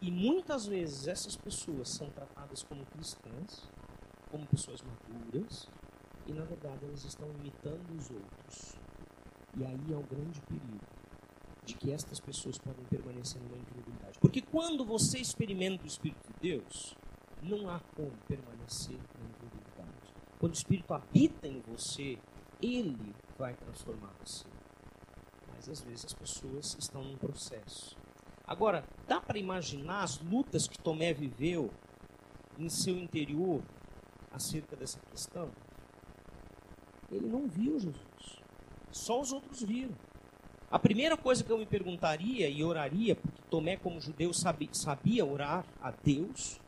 E 0.01 0.09
muitas 0.09 0.65
vezes 0.65 1.07
essas 1.07 1.35
pessoas 1.35 1.89
são 1.89 2.09
tratadas 2.09 2.63
como 2.63 2.85
cristãs, 2.87 3.69
como 4.29 4.47
pessoas 4.47 4.81
maduras, 4.81 5.67
e 6.25 6.33
na 6.33 6.43
verdade 6.45 6.85
elas 6.85 7.03
estão 7.03 7.29
imitando 7.31 7.95
os 7.95 8.09
outros. 8.09 8.75
E 9.55 9.65
aí 9.65 9.93
é 9.93 9.95
o 9.95 10.03
grande 10.03 10.41
perigo 10.41 10.79
de 11.63 11.75
que 11.75 11.91
estas 11.91 12.19
pessoas 12.19 12.57
podem 12.57 12.85
permanecer 12.85 13.41
numa 13.41 13.57
incredulidade. 13.57 14.00
Porque 14.21 14.39
quando 14.39 14.85
você 14.85 15.17
experimenta 15.17 15.83
o 15.83 15.87
Espírito 15.87 16.31
de 16.31 16.39
Deus, 16.39 16.95
não 17.41 17.67
há 17.67 17.79
como 17.95 18.11
permanecer 18.27 18.95
na 19.19 19.27
incredulidade. 19.27 20.13
Quando 20.39 20.53
o 20.53 20.55
Espírito 20.55 20.93
habita 20.93 21.47
em 21.47 21.59
você, 21.61 22.19
ele 22.61 23.15
vai 23.37 23.55
transformar 23.55 24.13
você. 24.23 24.45
Mas 25.47 25.67
às 25.67 25.81
vezes 25.81 26.05
as 26.05 26.13
pessoas 26.13 26.77
estão 26.79 27.03
num 27.03 27.17
processo. 27.17 27.97
Agora, 28.45 28.83
dá 29.07 29.19
para 29.19 29.39
imaginar 29.39 30.03
as 30.03 30.19
lutas 30.19 30.67
que 30.67 30.77
Tomé 30.77 31.13
viveu 31.13 31.71
em 32.59 32.69
seu 32.69 32.95
interior 32.97 33.63
acerca 34.31 34.75
dessa 34.75 34.99
questão? 35.09 35.49
Ele 37.11 37.27
não 37.27 37.47
viu 37.47 37.79
Jesus. 37.79 38.41
Só 38.91 39.19
os 39.19 39.31
outros 39.31 39.63
viram. 39.63 39.95
A 40.71 40.79
primeira 40.79 41.17
coisa 41.17 41.43
que 41.43 41.51
eu 41.51 41.57
me 41.57 41.65
perguntaria 41.65 42.47
e 42.47 42.63
oraria, 42.63 43.13
porque 43.13 43.41
Tomé, 43.49 43.75
como 43.75 43.99
judeu, 43.99 44.33
sabia, 44.33 44.69
sabia 44.71 45.25
orar 45.25 45.65
a 45.81 45.91
Deus, 45.91 46.61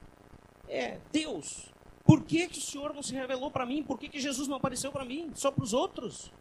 é: 0.68 1.00
Deus, 1.10 1.72
por 2.04 2.22
que, 2.24 2.50
que 2.50 2.60
o 2.60 2.62
Senhor 2.62 2.94
não 2.94 3.02
se 3.02 3.14
revelou 3.14 3.50
para 3.50 3.66
mim? 3.66 3.82
Por 3.82 3.98
que, 3.98 4.10
que 4.10 4.20
Jesus 4.20 4.48
não 4.48 4.58
apareceu 4.58 4.92
para 4.92 5.06
mim? 5.06 5.32
Só 5.36 5.50
para 5.52 5.64
os 5.64 5.72
outros? 5.74 6.34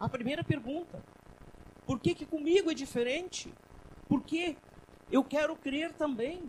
A 0.00 0.08
primeira 0.08 0.42
pergunta. 0.42 1.00
Por 1.86 2.00
que, 2.00 2.12
que 2.12 2.26
comigo 2.26 2.70
é 2.70 2.74
diferente? 2.74 3.54
Porque 4.08 4.56
eu 5.12 5.22
quero 5.22 5.54
crer 5.54 5.92
também. 5.92 6.42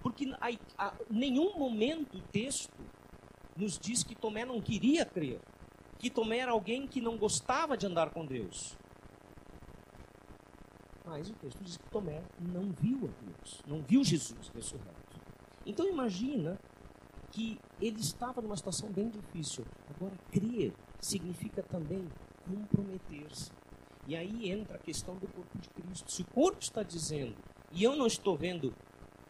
Porque 0.00 0.32
a, 0.40 0.50
a 0.76 0.92
nenhum 1.08 1.56
momento 1.56 2.16
o 2.18 2.22
texto 2.32 2.74
nos 3.56 3.78
diz 3.78 4.02
que 4.02 4.16
Tomé 4.16 4.44
não 4.44 4.60
queria 4.60 5.04
crer. 5.04 5.40
Que 5.98 6.10
Tomé 6.10 6.38
era 6.38 6.50
alguém 6.50 6.86
que 6.86 7.00
não 7.00 7.16
gostava 7.16 7.76
de 7.76 7.86
andar 7.86 8.10
com 8.10 8.26
Deus. 8.26 8.76
Mas 11.08 11.30
o 11.30 11.32
texto 11.34 11.64
diz 11.64 11.78
que 11.78 11.88
Tomé 11.90 12.22
não 12.38 12.70
viu 12.70 12.98
a 12.98 13.24
Deus, 13.24 13.62
não 13.66 13.80
viu 13.80 14.04
Jesus 14.04 14.50
ressurreto. 14.54 15.18
Então 15.64 15.88
imagina 15.88 16.58
que 17.30 17.58
ele 17.80 17.98
estava 18.00 18.42
numa 18.42 18.56
situação 18.56 18.90
bem 18.90 19.08
difícil. 19.08 19.64
Agora, 19.88 20.14
crer 20.30 20.72
significa 21.00 21.62
também 21.62 22.06
comprometer-se. 22.46 23.50
E 24.06 24.16
aí 24.16 24.50
entra 24.50 24.76
a 24.76 24.78
questão 24.78 25.16
do 25.16 25.26
corpo 25.28 25.58
de 25.58 25.68
Cristo. 25.70 26.12
Se 26.12 26.22
o 26.22 26.26
corpo 26.26 26.60
está 26.60 26.82
dizendo 26.82 27.36
e 27.72 27.82
eu 27.82 27.96
não 27.96 28.06
estou 28.06 28.36
vendo 28.36 28.74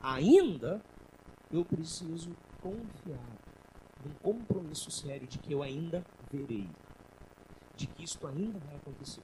ainda, 0.01 0.83
eu 1.51 1.65
preciso 1.65 2.31
confiar 2.61 3.39
num 4.05 4.15
compromisso 4.21 4.91
sério 4.91 5.29
de 5.29 5.39
que 5.39 5.53
eu 5.53 5.63
ainda 5.63 6.05
verei. 6.31 6.69
De 7.77 7.87
que 7.87 8.03
isto 8.03 8.27
ainda 8.27 8.59
vai 8.59 8.77
acontecer 8.77 9.23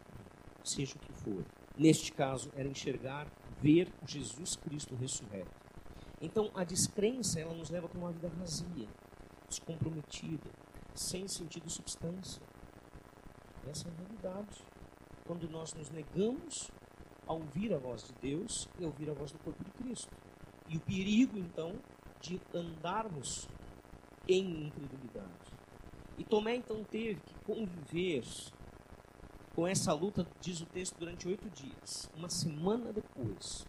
seja 0.63 0.95
o 0.97 0.99
que 0.99 1.13
for. 1.13 1.45
Neste 1.77 2.13
caso, 2.13 2.51
era 2.55 2.69
enxergar, 2.69 3.27
ver 3.61 3.93
Jesus 4.07 4.57
Cristo 4.57 4.95
ressurreto. 4.95 5.51
Então, 6.21 6.51
a 6.55 6.63
descrença, 6.63 7.41
ela 7.41 7.53
nos 7.55 7.69
leva 7.71 7.89
para 7.89 7.99
uma 7.99 8.13
vida 8.13 8.29
vazia, 8.29 8.89
descomprometida, 9.49 10.49
sem 10.95 11.27
sentido 11.27 11.67
e 11.67 11.71
substância. 11.71 12.41
Essa 13.69 13.89
é 13.89 13.91
a 13.91 13.95
realidade 13.95 14.63
quando 15.27 15.49
nós 15.51 15.75
nos 15.75 15.91
negamos 15.91 16.71
a 17.27 17.33
ouvir 17.33 17.73
a 17.75 17.79
voz 17.79 18.05
de 18.05 18.13
Deus 18.21 18.69
e 18.79 18.85
a 18.85 18.87
ouvir 18.87 19.11
a 19.11 19.15
voz 19.15 19.33
do 19.33 19.39
corpo 19.39 19.65
de 19.65 19.71
Cristo. 19.73 20.15
E 20.69 20.77
o 20.77 20.81
perigo, 20.81 21.39
então, 21.39 21.75
de 22.21 22.41
andarmos 22.55 23.49
em 24.29 24.67
incredulidade. 24.67 25.53
E 26.17 26.25
Tomé, 26.25 26.57
então, 26.57 26.85
teve 26.85 27.21
que 27.21 27.35
conviver 27.45 28.23
com 29.55 29.67
essa 29.67 29.93
luta, 29.93 30.27
diz 30.41 30.61
o 30.61 30.67
texto, 30.67 30.97
durante 30.99 31.29
oito 31.29 31.49
dias. 31.51 32.11
Uma 32.17 32.29
semana 32.29 32.93
depois, 32.93 33.65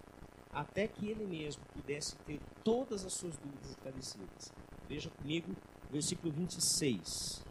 até 0.51 0.87
que 0.87 1.07
ele 1.07 1.25
mesmo 1.25 1.63
pudesse 1.73 2.15
ter 2.17 2.39
todas 2.63 3.05
as 3.05 3.13
suas 3.13 3.37
dúvidas 3.37 3.69
esclarecidas. 3.69 4.51
Veja 4.87 5.09
comigo, 5.09 5.55
versículo 5.91 6.33
26. 6.33 7.43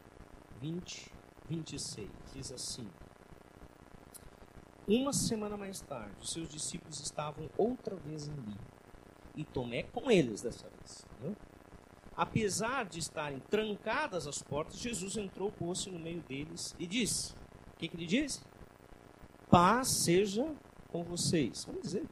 20, 0.61 1.13
26. 1.49 2.11
Diz 2.35 2.53
assim. 2.53 2.89
Uma 4.87 5.13
semana 5.13 5.57
mais 5.57 5.81
tarde, 5.81 6.15
os 6.21 6.31
seus 6.31 6.49
discípulos 6.49 7.01
estavam 7.01 7.49
outra 7.57 7.97
vez 7.97 8.29
ali. 8.29 8.57
E 9.37 9.45
Tomé 9.45 9.85
com 9.85 10.11
eles 10.11 10.43
dessa 10.43 10.69
vez. 10.69 11.07
Apesar 12.17 12.85
de 12.85 12.99
estarem 12.99 13.41
trancadas 13.51 14.27
as 14.27 14.43
portas, 14.43 14.79
Jesus 14.79 15.17
entrou, 15.17 15.51
pôs-se 15.51 15.91
no 15.91 15.99
meio 15.99 16.21
deles 16.23 16.75
e 16.79 16.87
disse: 16.87 17.35
que, 17.89 17.89
que 17.89 17.97
ele 17.97 18.07
disse? 18.07 18.41
Paz 19.51 19.89
seja 19.89 20.55
com 20.89 21.03
vocês. 21.05 21.65
Vamos 21.65 21.83
dizer: 21.83 22.07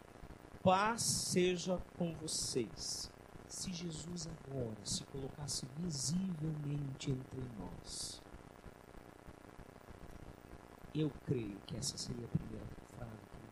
Paz 0.62 1.02
seja 1.02 1.80
com 1.96 2.14
vocês. 2.14 3.10
Se 3.48 3.72
Jesus 3.72 4.28
agora 4.28 4.84
se 4.84 5.04
colocasse 5.04 5.66
visivelmente 5.78 7.10
entre 7.10 7.40
nós, 7.58 8.22
eu 10.94 11.10
creio 11.26 11.58
que 11.66 11.76
essa 11.76 11.98
seria 11.98 12.24
a 12.24 12.28
primeira 12.28 12.66
frase 12.96 13.12
que 13.28 13.36
eu 13.36 13.50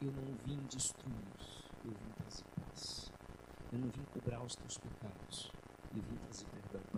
diria. 0.00 0.16
Eu 0.16 0.22
não 0.22 0.34
vim 0.44 0.58
destruir, 0.66 1.14
eu 1.84 1.92
vim 1.92 2.10
trazer 2.18 2.44
paz. 2.60 3.10
Eu 3.72 3.78
não 3.78 3.88
vim 3.88 4.04
cobrar 4.12 4.42
os 4.42 4.54
teus 4.54 4.76
pecados, 4.76 5.50
eu 5.94 6.02
vim 6.02 6.16
trazer 6.16 6.46
perdão. 6.46 6.91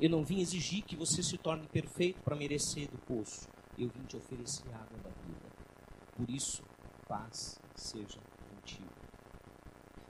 Eu 0.00 0.10
não 0.10 0.22
vim 0.22 0.40
exigir 0.40 0.82
que 0.82 0.94
você 0.94 1.22
se 1.22 1.38
torne 1.38 1.66
perfeito 1.68 2.20
para 2.22 2.36
merecer 2.36 2.88
do 2.90 2.98
poço. 2.98 3.48
Eu 3.78 3.88
vim 3.88 4.04
te 4.04 4.16
oferecer 4.16 4.68
água 4.74 4.98
da 5.02 5.10
vida. 5.26 5.46
Por 6.14 6.28
isso, 6.28 6.62
paz 7.08 7.58
seja 7.74 8.18
contigo. 8.50 8.88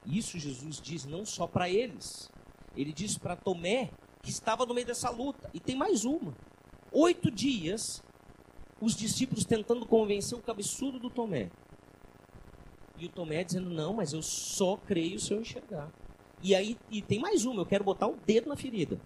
Isso 0.05 0.39
Jesus 0.39 0.81
diz 0.81 1.05
não 1.05 1.25
só 1.25 1.47
para 1.47 1.69
eles. 1.69 2.31
Ele 2.77 2.93
diz 2.93 3.17
para 3.17 3.37
Tomé, 3.37 3.91
que 4.23 4.31
estava 4.31 4.67
no 4.67 4.75
meio 4.75 4.87
dessa 4.87 5.11
luta. 5.11 5.49
E 5.55 5.61
tem 5.61 5.77
mais 5.77 6.05
uma. 6.05 6.35
Oito 6.93 7.31
dias, 7.31 8.03
os 8.81 8.95
discípulos 8.95 9.45
tentando 9.45 9.87
convencer 9.87 10.37
o 10.37 10.43
cabeçudo 10.43 10.99
do 10.99 11.11
Tomé. 11.11 11.51
E 12.99 13.07
o 13.07 13.09
Tomé 13.09 13.45
dizendo, 13.45 13.71
não, 13.71 13.93
mas 13.93 14.13
eu 14.13 14.23
só 14.23 14.77
creio 14.77 15.21
se 15.21 15.33
eu 15.33 15.41
enxergar. 15.41 15.93
E 16.43 16.55
aí, 16.55 16.77
e 16.91 17.01
tem 17.03 17.19
mais 17.19 17.45
uma, 17.45 17.63
eu 17.63 17.67
quero 17.67 17.85
botar 17.85 18.07
o 18.09 18.17
dedo 18.17 18.49
na 18.49 18.57
ferida. 18.57 19.01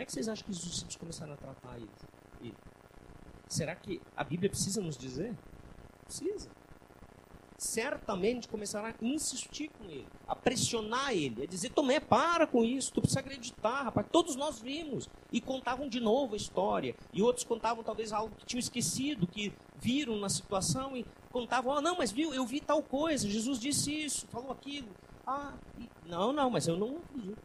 Como 0.00 0.04
é 0.04 0.06
que 0.06 0.12
vocês 0.12 0.28
acham 0.28 0.44
que 0.46 0.50
os 0.50 0.62
discípulos 0.62 0.96
começaram 0.96 1.34
a 1.34 1.36
tratar 1.36 1.76
ele? 1.76 2.54
Será 3.46 3.76
que 3.76 4.00
a 4.16 4.24
Bíblia 4.24 4.48
precisa 4.48 4.80
nos 4.80 4.96
dizer? 4.96 5.36
Precisa 6.06 6.48
certamente 7.58 8.48
começará 8.48 8.88
a 8.88 9.04
insistir 9.04 9.68
com 9.68 9.84
ele, 9.84 10.06
a 10.26 10.34
pressionar 10.34 11.12
ele, 11.12 11.42
a 11.42 11.46
dizer: 11.46 11.68
Tomé, 11.68 12.00
para 12.00 12.46
com 12.46 12.64
isso, 12.64 12.90
tu 12.94 13.02
precisa 13.02 13.20
acreditar, 13.20 13.82
rapaz. 13.82 14.06
Todos 14.10 14.36
nós 14.36 14.58
vimos. 14.58 15.06
E 15.30 15.38
contavam 15.38 15.86
de 15.86 16.00
novo 16.00 16.32
a 16.32 16.38
história. 16.38 16.96
E 17.12 17.20
outros 17.20 17.44
contavam 17.44 17.84
talvez 17.84 18.10
algo 18.10 18.34
que 18.36 18.46
tinham 18.46 18.60
esquecido, 18.60 19.26
que 19.26 19.52
viram 19.76 20.16
na 20.16 20.30
situação 20.30 20.96
e 20.96 21.04
contavam: 21.30 21.74
oh, 21.74 21.80
não, 21.82 21.98
mas 21.98 22.10
viu, 22.10 22.32
eu 22.32 22.46
vi 22.46 22.58
tal 22.62 22.82
coisa, 22.82 23.28
Jesus 23.28 23.60
disse 23.60 23.92
isso, 23.92 24.26
falou 24.28 24.50
aquilo. 24.50 24.88
Ah, 25.26 25.52
e... 25.78 25.86
não, 26.06 26.32
não, 26.32 26.48
mas 26.48 26.66
eu 26.66 26.78
não 26.78 26.96
acredito. 26.96 27.42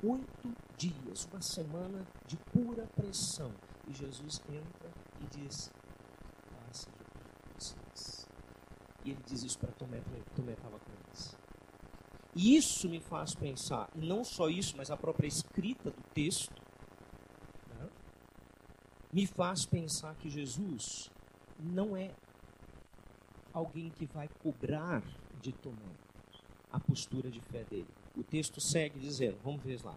Oito 0.00 0.67
dias, 0.78 1.28
uma 1.30 1.42
semana 1.42 2.06
de 2.26 2.36
pura 2.36 2.86
pressão. 2.96 3.52
E 3.86 3.92
Jesus 3.92 4.40
entra 4.48 4.90
e 5.20 5.38
diz: 5.38 5.70
Passa 6.54 6.88
de 6.90 7.54
vocês. 7.54 8.28
E 9.04 9.10
ele 9.10 9.20
diz 9.26 9.42
isso 9.42 9.58
para 9.58 9.72
Tomé, 9.72 10.00
Tomé 10.34 10.52
estava 10.52 10.78
com 10.78 10.92
eles. 11.06 11.36
E 12.34 12.56
isso 12.56 12.88
me 12.88 13.00
faz 13.00 13.34
pensar, 13.34 13.90
e 13.94 14.06
não 14.06 14.22
só 14.22 14.48
isso, 14.48 14.76
mas 14.76 14.90
a 14.90 14.96
própria 14.96 15.26
escrita 15.26 15.90
do 15.90 16.02
texto, 16.14 16.62
né, 17.70 17.88
me 19.12 19.26
faz 19.26 19.66
pensar 19.66 20.14
que 20.14 20.30
Jesus 20.30 21.10
não 21.58 21.96
é 21.96 22.12
alguém 23.52 23.90
que 23.90 24.06
vai 24.06 24.28
cobrar 24.40 25.02
de 25.40 25.52
Tomé 25.52 26.08
a 26.70 26.78
postura 26.78 27.30
de 27.30 27.40
fé 27.40 27.64
dele. 27.64 27.88
O 28.16 28.22
texto 28.22 28.60
segue 28.60 28.98
dizendo, 29.00 29.38
vamos 29.42 29.62
ver 29.62 29.80
lá. 29.84 29.96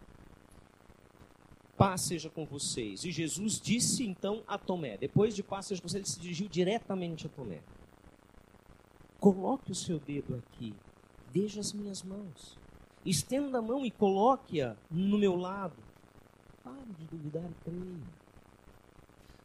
Paz 1.82 2.02
seja 2.02 2.30
com 2.30 2.46
vocês. 2.46 3.04
E 3.06 3.12
Jesus 3.12 3.60
disse 3.60 4.06
então 4.06 4.44
a 4.48 4.56
Tomé, 4.56 4.98
depois 4.98 5.36
de 5.36 5.41
paz 5.41 5.65
seja 5.65 5.82
com 5.82 5.88
vocês, 5.88 6.04
ele 6.04 6.13
se 6.13 6.20
dirigiu 6.20 6.48
diretamente 6.48 7.26
a 7.26 7.30
Tomé. 7.30 7.60
Coloque 9.20 9.72
o 9.72 9.74
seu 9.74 9.98
dedo 9.98 10.36
aqui. 10.36 10.76
Veja 11.32 11.60
as 11.60 11.74
minhas 11.74 12.04
mãos. 12.04 12.56
Estenda 13.04 13.58
a 13.58 13.62
mão 13.63 13.84
e 13.84 13.89
coloque-a 13.89 14.76
no 14.91 15.17
meu 15.17 15.36
lado. 15.36 15.74
Pare 16.63 16.94
de 17.00 17.06
duvidar 17.06 17.50
e 17.50 17.63
creia. 17.63 18.08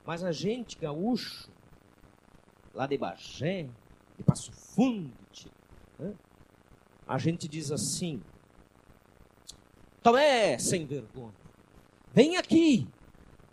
Mas 0.05 0.23
a 0.23 0.31
gente 0.31 0.77
gaúcho, 0.77 1.49
lá 2.75 2.87
de 2.87 2.99
Bagé, 2.99 3.67
de 4.15 4.23
Passo 4.23 4.53
Fundo, 4.53 5.11
né? 5.99 6.13
a 7.09 7.17
gente 7.17 7.49
diz 7.49 7.73
assim: 7.73 8.23
Tomé, 10.03 10.59
sem 10.59 10.85
vergonha, 10.85 11.46
vem 12.13 12.37
aqui, 12.37 12.87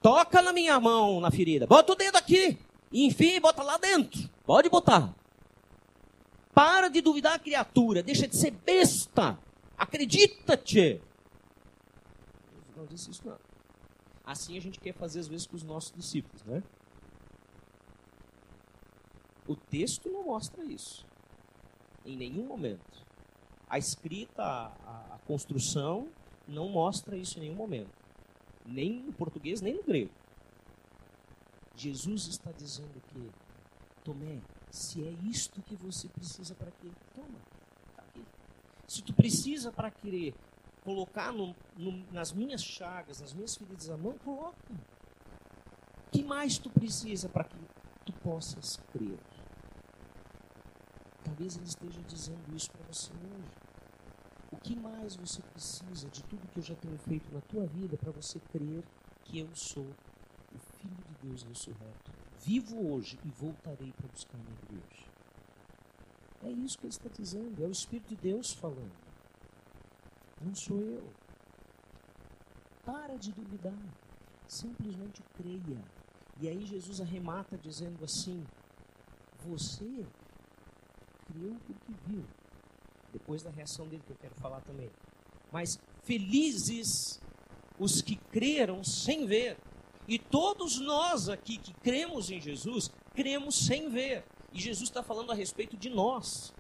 toca 0.02 0.42
na 0.42 0.54
minha 0.54 0.80
mão, 0.80 1.20
na 1.20 1.32
ferida, 1.32 1.68
bota 1.68 1.94
o 1.94 1.96
dedo 1.96 2.18
aqui, 2.18 2.58
enfim, 2.92 3.40
bota 3.40 3.64
lá 3.64 3.78
dentro. 3.78 4.30
Pode 4.46 4.70
botar. 4.70 5.14
Para 6.54 6.90
de 6.90 7.02
duvidar 7.02 7.34
a 7.34 7.40
criatura, 7.40 8.04
deixa 8.04 8.28
de 8.28 8.36
ser 8.36 8.52
besta. 8.52 9.40
Acredita-te. 9.76 11.02
Não 12.76 12.86
disse 12.86 13.10
isso 13.10 13.26
não. 13.26 13.38
Assim 14.26 14.56
a 14.58 14.62
gente 14.62 14.80
quer 14.80 14.94
fazer 14.94 15.20
às 15.20 15.28
vezes 15.28 15.48
com 15.48 15.56
os 15.56 15.64
nossos 15.64 15.92
discípulos, 15.92 16.44
né? 16.44 16.62
O 19.48 19.56
texto 19.56 20.10
não 20.10 20.24
mostra 20.24 20.64
isso. 20.64 21.06
Em 22.06 22.16
nenhum 22.16 22.46
momento. 22.46 23.04
A 23.68 23.78
escrita, 23.78 24.44
a, 24.44 25.16
a 25.16 25.20
construção, 25.26 26.08
não 26.48 26.70
mostra 26.70 27.18
isso 27.18 27.38
em 27.40 27.42
nenhum 27.42 27.56
momento. 27.56 28.03
Nem 28.66 29.04
no 29.04 29.14
português, 29.14 29.62
nem 29.62 29.76
no 29.76 29.84
grego. 29.84 30.12
Jesus 31.76 32.28
está 32.28 32.52
dizendo 32.52 33.02
que, 33.08 33.30
Tomé, 34.04 34.40
se 34.70 35.04
é 35.04 35.12
isto 35.24 35.62
que 35.62 35.76
você 35.76 36.08
precisa 36.08 36.54
para 36.56 36.72
quê? 36.72 36.90
Toma, 37.16 37.40
tá 37.96 38.04
aqui. 38.04 38.24
Se 38.88 39.02
tu 39.02 39.14
precisa 39.14 39.72
para 39.72 39.90
querer 39.90 40.34
colocar 40.84 41.32
no, 41.32 41.56
no, 41.78 41.92
nas 42.12 42.32
minhas 42.32 42.64
chagas, 42.64 43.22
nas 43.22 43.34
minhas 43.34 43.56
feridas 43.56 43.90
a 43.90 43.98
mão, 43.98 44.18
coloca. 44.20 44.58
O 44.72 46.12
que 46.12 46.24
mais 46.24 46.58
tu 46.58 46.70
precisa 46.70 47.28
para 47.28 47.46
que 47.46 47.58
tu 48.06 48.14
possas 48.14 48.78
crer? 48.92 49.18
Talvez 51.24 51.56
ele 51.56 51.66
esteja 51.66 52.02
dizendo 52.02 52.56
isso 52.56 52.70
para 52.72 52.84
você 52.92 53.12
hoje. 53.12 53.73
Que 54.64 54.78
mais 54.78 55.18
você 55.18 55.42
precisa 55.42 56.08
de 56.08 56.24
tudo 56.24 56.48
que 56.48 56.60
eu 56.60 56.64
já 56.64 56.76
tenho 56.76 56.98
feito 57.00 57.34
na 57.34 57.42
tua 57.42 57.66
vida 57.68 57.98
para 57.98 58.12
você 58.12 58.40
crer 58.52 58.82
que 59.26 59.40
eu 59.40 59.50
sou 59.54 59.84
o 59.84 60.60
Filho 60.78 60.96
de 60.96 61.28
Deus 61.28 61.44
ressurreto? 61.44 62.12
Vivo 62.40 62.94
hoje 62.94 63.20
e 63.26 63.30
voltarei 63.30 63.92
para 63.92 64.08
buscar 64.08 64.38
minha 64.38 64.58
igreja. 64.64 65.06
É 66.44 66.50
isso 66.50 66.78
que 66.78 66.86
ele 66.86 66.94
está 66.94 67.10
dizendo, 67.10 67.62
é 67.62 67.68
o 67.68 67.72
Espírito 67.72 68.08
de 68.10 68.16
Deus 68.16 68.54
falando. 68.54 68.92
Não 70.42 70.56
sou 70.56 70.80
eu. 70.80 71.10
Para 72.86 73.18
de 73.18 73.34
duvidar. 73.34 73.78
Simplesmente 74.48 75.22
creia. 75.36 75.82
E 76.40 76.48
aí 76.48 76.66
Jesus 76.66 77.02
arremata 77.02 77.58
dizendo 77.58 78.04
assim: 78.04 78.46
Você 79.46 80.06
creu 81.28 81.56
porque 81.66 81.94
viu. 82.06 82.26
Depois 83.14 83.44
da 83.44 83.52
reação 83.52 83.88
dele 83.88 84.04
que 84.06 84.12
eu 84.12 84.18
quero 84.20 84.36
falar 84.36 84.60
também. 84.62 84.90
Mas 85.52 85.80
felizes 86.04 87.22
os 87.80 88.02
que 88.02 88.16
creram 88.16 88.84
sem 88.84 89.26
ver. 89.26 89.58
E 90.08 90.20
todos 90.20 90.80
nós 90.80 91.30
aqui 91.30 91.58
que 91.58 91.74
cremos 91.76 92.30
em 92.30 92.42
Jesus, 92.42 92.92
cremos 93.14 93.56
sem 93.56 93.90
ver. 93.90 94.26
E 94.52 94.60
Jesus 94.60 94.90
está 94.90 95.04
falando 95.04 95.32
a 95.32 95.36
respeito 95.36 95.78
de 95.78 95.90
nós. 95.90 96.54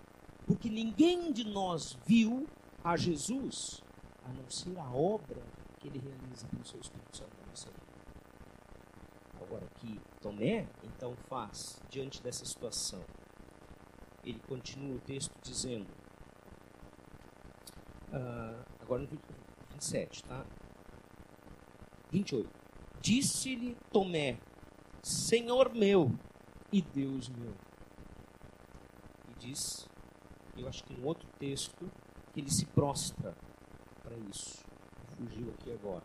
Porque 0.45 0.69
ninguém 0.69 1.31
de 1.31 1.43
nós 1.43 1.97
viu 2.05 2.47
a 2.83 2.95
Jesus, 2.95 3.81
a 4.23 4.29
não 4.29 4.49
ser 4.49 4.77
a 4.77 4.89
obra 4.91 5.41
que 5.79 5.87
ele 5.87 5.99
realiza 5.99 6.45
pelo 6.47 6.65
seu 6.65 6.79
Espírito 6.79 7.17
Santo 7.17 7.31
na 7.41 7.47
nossa 7.47 7.69
vida. 7.69 7.83
Agora, 9.41 9.67
que 9.77 9.99
Tomé 10.21 10.67
então 10.83 11.15
faz 11.27 11.81
diante 11.89 12.21
dessa 12.21 12.45
situação? 12.45 13.03
Ele 14.23 14.39
continua 14.47 14.95
o 14.95 14.99
texto 14.99 15.31
dizendo, 15.41 15.87
uh, 18.13 18.63
agora 18.81 19.01
no 19.01 19.07
27, 19.71 20.23
tá? 20.23 20.45
28. 22.11 22.49
Disse-lhe 23.01 23.75
Tomé, 23.91 24.37
Senhor 25.01 25.73
meu 25.73 26.11
e 26.71 26.81
Deus 26.81 27.27
meu. 27.29 27.53
E 29.29 29.39
diz, 29.39 29.87
eu 30.55 30.67
acho 30.67 30.83
que 30.83 30.93
no 30.93 31.07
outro 31.07 31.27
texto, 31.39 31.91
que 32.31 32.39
ele 32.39 32.51
se 32.51 32.65
prostra 32.67 33.35
para 34.01 34.15
isso. 34.29 34.63
Fugiu 35.17 35.49
aqui 35.49 35.71
agora. 35.71 36.03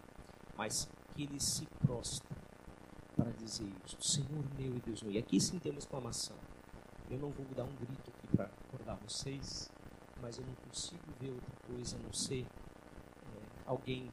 Mas 0.57 0.89
que 1.15 1.23
ele 1.23 1.41
se 1.41 1.67
prostra 1.87 2.37
para 3.17 3.31
dizer 3.33 3.71
isso. 3.85 3.97
Senhor 4.01 4.45
meu 4.59 4.77
e 4.77 4.81
Deus 4.81 5.03
meu. 5.03 5.13
E 5.13 5.19
aqui 5.19 5.41
sim 5.41 5.59
tem 5.59 5.73
uma 5.73 5.79
exclamação. 5.79 6.37
Eu 7.11 7.19
não 7.19 7.31
vou 7.31 7.47
dar 7.55 7.65
um 7.65 7.75
grito 7.77 8.11
aqui 8.11 8.37
para 8.37 8.47
acordar 8.47 8.97
vocês, 8.97 9.71
mas 10.21 10.39
eu 10.39 10.47
não 10.47 10.55
consigo 10.55 11.03
ver 11.21 11.31
outra 11.31 11.55
coisa 11.67 11.97
a 11.97 12.01
não 12.01 12.13
ser 12.13 12.45
é, 12.45 13.61
alguém 13.67 14.11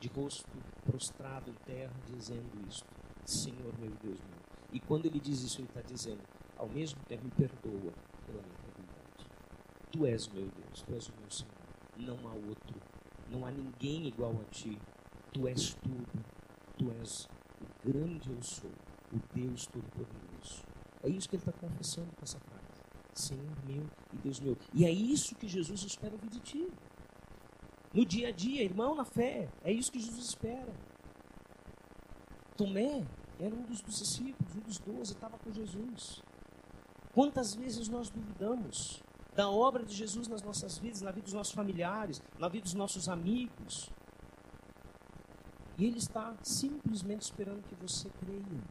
de 0.00 0.08
rosto 0.08 0.48
prostrado 0.84 1.50
em 1.50 1.54
terra 1.64 1.94
dizendo 2.06 2.50
isso. 2.68 2.84
Senhor 3.24 3.72
meu 3.78 3.90
Deus 4.02 4.18
meu. 4.18 4.44
E 4.72 4.80
quando 4.80 5.06
ele 5.06 5.20
diz 5.20 5.40
isso, 5.42 5.60
ele 5.60 5.68
está 5.68 5.80
dizendo, 5.80 6.20
ao 6.58 6.68
mesmo 6.68 7.00
tempo, 7.04 7.24
me 7.24 7.30
perdoa 7.30 7.92
pela 8.26 8.42
minha 8.42 8.64
Tu 9.94 10.04
és 10.06 10.26
meu 10.26 10.48
Deus, 10.48 10.82
Tu 10.82 10.92
és 10.92 11.08
o 11.08 11.12
meu 11.20 11.30
Senhor. 11.30 11.54
Não 11.96 12.28
há 12.28 12.34
outro. 12.34 12.80
Não 13.30 13.46
há 13.46 13.50
ninguém 13.52 14.08
igual 14.08 14.32
a 14.32 14.44
Ti. 14.50 14.76
Tu 15.32 15.46
és 15.46 15.74
tudo. 15.74 16.24
Tu 16.76 16.90
és 16.98 17.28
o 17.60 17.88
grande 17.88 18.28
eu 18.28 18.42
sou, 18.42 18.72
o 19.12 19.20
Deus 19.32 19.66
Todo-Poderoso. 19.66 20.64
É 21.04 21.08
isso 21.08 21.28
que 21.28 21.36
ele 21.36 21.42
está 21.42 21.52
confessando 21.52 22.10
com 22.16 22.24
essa 22.24 22.40
frase. 22.40 22.53
Senhor 23.20 23.56
meu 23.66 23.86
e 24.12 24.16
Deus 24.16 24.40
meu. 24.40 24.56
E 24.72 24.84
é 24.84 24.90
isso 24.90 25.34
que 25.34 25.48
Jesus 25.48 25.82
espera 25.82 26.12
ouvir 26.12 26.30
de 26.30 26.40
ti. 26.40 26.68
No 27.92 28.04
dia 28.04 28.28
a 28.28 28.32
dia, 28.32 28.62
irmão 28.62 28.94
na 28.94 29.04
fé, 29.04 29.48
é 29.62 29.72
isso 29.72 29.92
que 29.92 30.00
Jesus 30.00 30.26
espera. 30.26 30.74
Tomé 32.56 33.04
era 33.38 33.54
um 33.54 33.62
dos, 33.62 33.82
discípulos, 33.82 34.54
um 34.54 34.60
dos 34.60 34.78
doze, 34.78 35.12
estava 35.12 35.38
com 35.38 35.52
Jesus. 35.52 36.22
Quantas 37.12 37.54
vezes 37.54 37.88
nós 37.88 38.10
duvidamos 38.10 39.02
da 39.34 39.48
obra 39.48 39.84
de 39.84 39.94
Jesus 39.94 40.28
nas 40.28 40.42
nossas 40.42 40.78
vidas, 40.78 41.02
na 41.02 41.10
vida 41.10 41.24
dos 41.24 41.32
nossos 41.32 41.52
familiares, 41.52 42.22
na 42.38 42.48
vida 42.48 42.64
dos 42.64 42.74
nossos 42.74 43.08
amigos. 43.08 43.90
E 45.76 45.84
Ele 45.84 45.98
está 45.98 46.34
simplesmente 46.42 47.22
esperando 47.22 47.62
que 47.68 47.74
você 47.74 48.08
creia. 48.20 48.62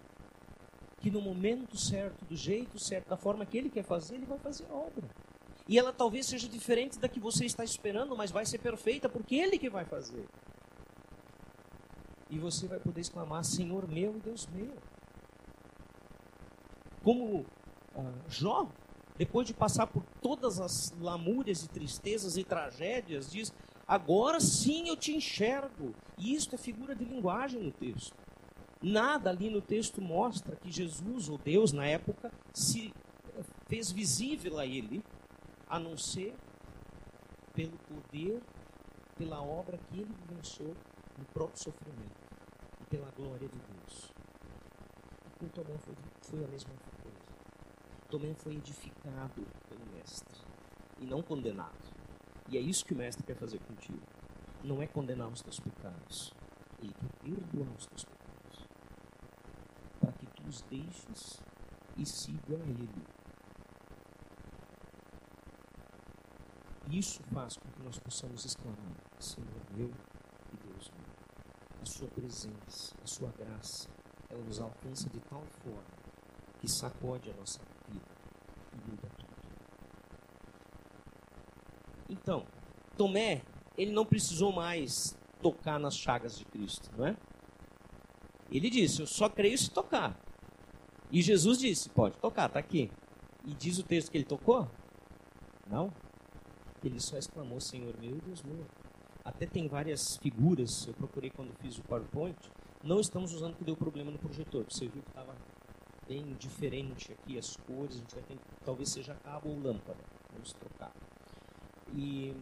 Que 1.03 1.11
no 1.11 1.21
momento 1.21 1.77
certo, 1.77 2.25
do 2.25 2.35
jeito 2.35 2.79
certo, 2.79 3.09
da 3.09 3.17
forma 3.17 3.45
que 3.45 3.57
Ele 3.57 3.69
quer 3.69 3.83
fazer, 3.83 4.15
Ele 4.15 4.25
vai 4.25 4.39
fazer 4.39 4.65
a 4.71 4.73
obra. 4.73 5.07
E 5.67 5.77
ela 5.77 5.93
talvez 5.93 6.25
seja 6.25 6.47
diferente 6.47 6.97
da 6.97 7.07
que 7.07 7.19
você 7.19 7.45
está 7.45 7.63
esperando, 7.63 8.15
mas 8.17 8.31
vai 8.31 8.45
ser 8.45 8.57
perfeita 8.57 9.07
porque 9.07 9.35
Ele 9.35 9.59
que 9.59 9.69
vai 9.69 9.85
fazer. 9.85 10.25
E 12.29 12.39
você 12.39 12.67
vai 12.67 12.79
poder 12.79 13.01
exclamar: 13.01 13.43
Senhor 13.43 13.87
meu 13.87 14.15
e 14.15 14.19
Deus 14.19 14.47
meu. 14.47 14.73
Como 17.03 17.45
ah, 17.95 18.11
Jó 18.29 18.69
depois 19.17 19.45
de 19.45 19.53
passar 19.53 19.87
por 19.87 20.03
todas 20.21 20.59
as 20.59 20.93
lamúrias 20.99 21.63
e 21.63 21.69
tristezas 21.69 22.37
e 22.37 22.43
tragédias, 22.43 23.31
diz: 23.31 23.53
Agora 23.87 24.39
sim 24.39 24.87
eu 24.87 24.97
te 24.97 25.11
enxergo. 25.15 25.93
E 26.17 26.33
isto 26.33 26.55
é 26.55 26.57
figura 26.57 26.95
de 26.95 27.05
linguagem 27.05 27.61
no 27.61 27.71
texto. 27.71 28.15
Nada 28.84 29.30
ali 29.30 29.50
no 29.50 29.62
texto 29.62 30.02
mostra 30.02 30.58
que 30.58 30.69
Jesus, 30.69 31.30
ou 31.30 31.38
Deus 31.38 31.72
na 31.72 31.86
época, 31.86 32.30
se 32.54 32.93
fez 33.65 33.89
visível 33.89 34.60
a 34.60 34.65
ele, 34.65 35.02
a 35.69 35.80
não 35.80 35.98
ser 35.98 36.36
pelo 37.54 37.78
poder, 37.78 38.41
pela 39.15 39.41
obra 39.41 39.78
que 39.78 40.02
ele 40.02 40.13
vivenciou 40.28 40.76
no 41.17 41.24
próprio 41.34 41.63
sofrimento 41.63 42.28
e 42.82 42.84
pela 42.89 43.10
glória 43.12 43.48
de 43.48 43.58
Deus. 43.58 44.12
E 45.28 45.39
com 45.39 45.48
Tomé 45.48 45.78
foi, 45.78 45.96
foi 46.22 46.43
a 46.43 46.48
mesma 46.50 46.74
coisa. 47.02 47.17
Tomé 48.10 48.34
foi 48.34 48.56
edificado 48.56 49.48
pelo 49.69 49.86
Mestre 49.96 50.41
e 51.00 51.06
não 51.06 51.22
condenado. 51.22 51.93
E 52.50 52.58
é 52.58 52.60
isso 52.60 52.84
que 52.84 52.93
o 52.93 52.98
Mestre 52.98 53.24
quer 53.24 53.38
fazer 53.38 53.60
contigo. 53.60 54.02
Não 54.62 54.82
é 54.82 54.88
condenar 54.88 55.30
os 55.30 55.41
teus 55.41 55.60
pecados, 55.62 56.34
ele 56.82 56.93
quer 56.93 57.10
perdoar 57.24 57.74
os 57.78 57.86
teus 57.86 58.04
pecados. 58.04 58.22
Os 60.53 60.61
deixes 60.69 61.41
e 61.97 62.05
siga 62.05 62.55
a 62.55 62.59
Ele. 62.59 63.03
Isso 66.91 67.23
faz 67.33 67.57
com 67.57 67.67
que 67.71 67.81
nós 67.81 67.97
possamos 67.97 68.45
exclamar: 68.45 68.93
Senhor 69.19 69.49
meu 69.75 69.89
e 69.89 70.67
Deus 70.67 70.91
meu. 70.91 71.81
A 71.81 71.85
Sua 71.87 72.08
presença, 72.08 72.95
a 73.04 73.08
Sua 73.08 73.31
graça, 73.31 73.89
ela 74.29 74.43
nos 74.43 74.60
alcança 74.60 75.10
de 75.10 75.19
tal 75.21 75.43
forma 75.63 75.81
que 76.62 76.69
sacode 76.69 77.31
a 77.31 77.33
nossa 77.33 77.60
vida 77.89 78.06
e 78.73 78.91
muda 78.91 79.10
tudo. 79.17 79.33
Então, 82.10 82.45
Tomé, 82.95 83.41
ele 83.75 83.91
não 83.91 84.06
precisou 84.06 84.51
mais 84.51 85.17
tocar 85.41 85.79
nas 85.79 85.97
chagas 85.97 86.37
de 86.37 86.45
Cristo, 86.45 86.91
não 86.95 87.08
é? 87.08 87.17
Ele 88.51 88.69
disse: 88.69 89.01
Eu 89.01 89.08
só 89.08 89.27
creio 89.27 89.58
se 89.58 89.71
tocar. 89.71 90.15
E 91.13 91.21
Jesus 91.21 91.59
disse: 91.59 91.89
Pode 91.91 92.17
tocar, 92.17 92.47
está 92.47 92.57
aqui. 92.57 92.89
E 93.45 93.53
diz 93.53 93.77
o 93.77 93.83
texto 93.83 94.09
que 94.09 94.17
ele 94.17 94.25
tocou? 94.25 94.67
Não. 95.69 95.93
Ele 96.83 96.99
só 96.99 97.19
exclamou: 97.19 97.61
Senhor 97.61 97.95
meu 98.01 98.15
Deus 98.15 98.41
meu. 98.41 98.65
Até 99.23 99.45
tem 99.45 99.67
várias 99.67 100.17
figuras, 100.17 100.87
eu 100.87 100.93
procurei 100.95 101.29
quando 101.29 101.53
fiz 101.61 101.77
o 101.77 101.83
PowerPoint. 101.83 102.35
Não 102.83 102.99
estamos 102.99 103.31
usando 103.31 103.55
que 103.55 103.63
deu 103.63 103.77
problema 103.77 104.09
no 104.09 104.17
projetor. 104.17 104.65
Você 104.67 104.87
viu 104.87 105.03
que 105.03 105.09
estava 105.09 105.35
bem 106.07 106.33
diferente 106.33 107.13
aqui 107.13 107.37
as 107.37 107.55
cores, 107.55 107.95
a 107.95 107.99
gente 107.99 108.15
vai 108.15 108.23
ter 108.23 108.37
talvez 108.65 108.89
seja 108.89 109.13
cabo 109.23 109.49
ou 109.49 109.59
lâmpada. 109.61 109.99
Vamos 110.33 110.51
trocar. 110.51 110.91
E 111.93 112.35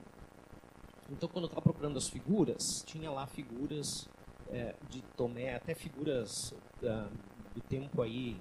então 1.10 1.28
quando 1.28 1.44
eu 1.44 1.50
estava 1.50 1.62
procurando 1.62 1.98
as 1.98 2.08
figuras, 2.08 2.84
tinha 2.88 3.12
lá 3.12 3.28
figuras 3.28 4.08
é, 4.50 4.74
de 4.90 5.02
Tomé, 5.18 5.56
até 5.56 5.76
figuras 5.76 6.54
uh, 6.82 7.12
do 7.54 7.62
tempo 7.62 8.02
aí 8.02 8.40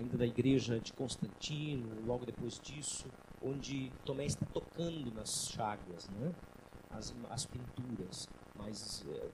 ainda 0.00 0.16
da 0.16 0.26
igreja 0.26 0.80
de 0.80 0.92
Constantino, 0.92 2.04
logo 2.06 2.24
depois 2.24 2.58
disso, 2.58 3.06
onde 3.42 3.92
Tomé 4.04 4.26
está 4.26 4.46
tocando 4.46 5.12
nas 5.12 5.48
chagas, 5.50 6.08
né? 6.08 6.32
as, 6.90 7.14
as 7.30 7.46
pinturas, 7.46 8.28
mas 8.56 9.04
é, 9.08 9.30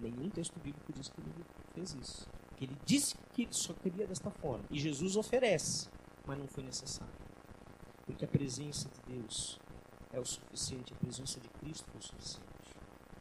nenhum 0.00 0.28
texto 0.30 0.58
bíblico 0.60 0.92
diz 0.92 1.08
que 1.08 1.20
ele 1.20 1.44
fez 1.74 1.94
isso. 1.94 2.28
Que 2.56 2.64
ele 2.64 2.76
disse 2.84 3.16
que 3.32 3.42
ele 3.42 3.52
só 3.52 3.72
queria 3.74 4.06
desta 4.06 4.30
forma. 4.30 4.64
E 4.70 4.78
Jesus 4.78 5.16
oferece, 5.16 5.88
mas 6.26 6.38
não 6.38 6.46
foi 6.48 6.64
necessário. 6.64 7.14
Porque 8.04 8.24
a 8.24 8.28
presença 8.28 8.88
de 8.88 9.14
Deus 9.14 9.58
é 10.12 10.20
o 10.20 10.24
suficiente, 10.24 10.92
a 10.92 10.96
presença 10.96 11.38
de 11.40 11.48
Cristo 11.48 11.86
foi 11.90 12.00
o 12.00 12.02
suficiente 12.02 12.46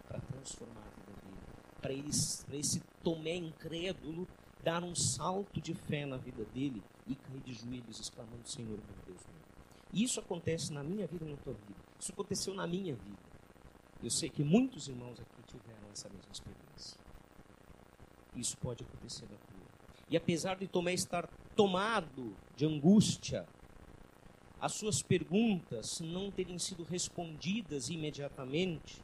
para 0.07 0.19
transformar 0.19 0.81
a 0.81 0.99
vida 0.99 1.21
dele. 1.21 1.41
Para 1.81 1.93
ele, 1.93 2.09
para 2.45 2.55
esse 2.55 2.79
Tomé 3.03 3.35
incrédulo 3.35 4.27
dar 4.65 4.83
um 4.83 4.95
salto 4.95 5.61
de 5.61 5.75
fé 5.75 6.07
na 6.07 6.17
vida 6.17 6.43
dele 6.45 6.81
e 7.07 7.13
cair 7.13 7.39
de 7.41 7.53
joelhos 7.53 7.99
exclamando: 7.99 8.49
Senhor, 8.49 8.71
meu 8.71 9.05
Deus 9.05 9.21
meu. 9.27 10.03
Isso 10.03 10.19
acontece 10.19 10.73
na 10.73 10.83
minha 10.83 11.05
vida 11.05 11.23
e 11.23 11.29
na 11.29 11.37
tua 11.37 11.53
vida. 11.53 11.79
Isso 11.99 12.11
aconteceu 12.11 12.55
na 12.55 12.65
minha 12.65 12.95
vida. 12.95 13.23
Eu 14.03 14.09
sei 14.09 14.27
que 14.27 14.43
muitos 14.43 14.87
irmãos 14.87 15.19
aqui 15.19 15.43
tiveram 15.47 15.87
essa 15.93 16.09
mesma 16.09 16.31
experiência. 16.31 16.99
Isso 18.35 18.57
pode 18.57 18.83
acontecer 18.83 19.25
na 19.25 19.37
tua. 19.37 19.65
E 20.09 20.17
apesar 20.17 20.57
de 20.57 20.67
Tomé 20.67 20.93
estar 20.93 21.27
tomado 21.55 22.35
de 22.55 22.65
angústia, 22.65 23.47
as 24.59 24.73
suas 24.73 25.01
perguntas 25.03 25.99
não 26.01 26.31
terem 26.31 26.57
sido 26.57 26.83
respondidas 26.83 27.89
imediatamente, 27.89 29.01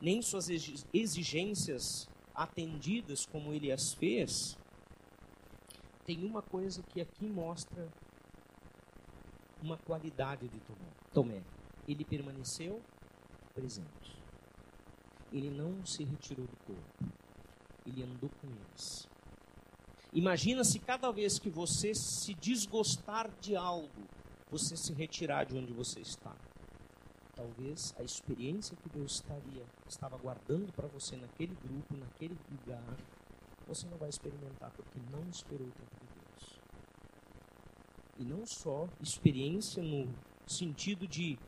nem 0.00 0.22
suas 0.22 0.48
exigências 0.92 2.08
atendidas 2.32 3.26
como 3.26 3.52
ele 3.52 3.70
as 3.72 3.92
fez, 3.92 4.56
tem 6.04 6.24
uma 6.24 6.42
coisa 6.42 6.82
que 6.82 7.00
aqui 7.00 7.26
mostra 7.26 7.88
uma 9.62 9.76
qualidade 9.78 10.46
de 10.48 10.60
Tomé. 10.60 10.90
Tomé. 11.12 11.42
Ele 11.88 12.04
permaneceu 12.04 12.80
presente. 13.54 14.18
Ele 15.32 15.50
não 15.50 15.84
se 15.84 16.04
retirou 16.04 16.46
do 16.46 16.56
corpo. 16.58 17.12
Ele 17.86 18.02
andou 18.02 18.30
com 18.40 18.46
eles. 18.46 19.08
Imagina 20.12 20.62
se 20.62 20.78
cada 20.78 21.10
vez 21.10 21.38
que 21.38 21.50
você 21.50 21.94
se 21.94 22.34
desgostar 22.34 23.28
de 23.40 23.56
algo, 23.56 23.88
você 24.50 24.76
se 24.76 24.92
retirar 24.92 25.44
de 25.44 25.56
onde 25.56 25.72
você 25.72 26.00
está. 26.00 26.34
Talvez 27.34 27.92
a 27.98 28.02
experiência 28.02 28.76
que 28.76 28.88
Deus 28.88 29.14
estaria 29.14 29.64
estava 29.88 30.16
guardando 30.16 30.72
para 30.72 30.86
você 30.86 31.16
naquele 31.16 31.56
grupo, 31.56 31.96
naquele 31.96 32.38
lugar, 32.48 32.96
você 33.66 33.86
não 33.88 33.96
vai 33.96 34.08
experimentar 34.08 34.70
porque 34.72 34.98
não 35.10 35.28
esperou 35.28 35.66
o 35.66 35.72
tempo 35.72 35.96
de 36.00 36.06
Deus. 36.14 36.60
E 38.18 38.24
não 38.24 38.46
só 38.46 38.88
experiência 39.00 39.82
no 39.82 40.08
sentido 40.46 41.06
de 41.06 41.38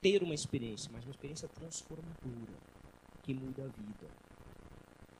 ter 0.00 0.22
uma 0.22 0.34
experiência, 0.34 0.90
mas 0.92 1.04
uma 1.04 1.10
experiência 1.10 1.48
transformadora 1.48 2.58
que 3.22 3.32
muda 3.32 3.64
a 3.64 3.68
vida. 3.68 4.08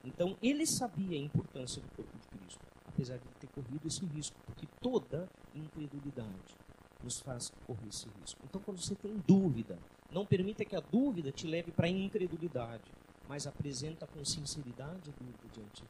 Então 0.05 0.37
ele 0.43 0.67
sabia 0.67 1.19
a 1.19 1.23
importância 1.23 1.81
do 1.81 1.89
corpo 1.97 2.17
de 2.19 2.29
Cristo, 2.29 2.61
apesar 2.87 3.17
de 3.17 3.25
ter 3.41 3.47
corrido 3.49 3.87
esse 3.87 4.05
risco, 4.05 4.37
porque 4.45 4.67
toda 4.81 5.29
incredulidade 5.55 6.55
nos 7.03 7.21
faz 7.21 7.53
correr 7.67 7.89
esse 7.89 8.09
risco. 8.21 8.41
Então, 8.45 8.61
quando 8.63 8.79
você 8.79 8.95
tem 8.95 9.23
dúvida, 9.27 9.79
não 10.11 10.25
permita 10.25 10.65
que 10.65 10.75
a 10.75 10.81
dúvida 10.81 11.31
te 11.31 11.47
leve 11.47 11.71
para 11.71 11.87
a 11.87 11.91
incredulidade, 11.91 12.91
mas 13.29 13.47
apresenta 13.47 14.07
com 14.07 14.25
sinceridade 14.25 15.11
a 15.11 15.13
dúvida 15.19 15.49
diante 15.53 15.83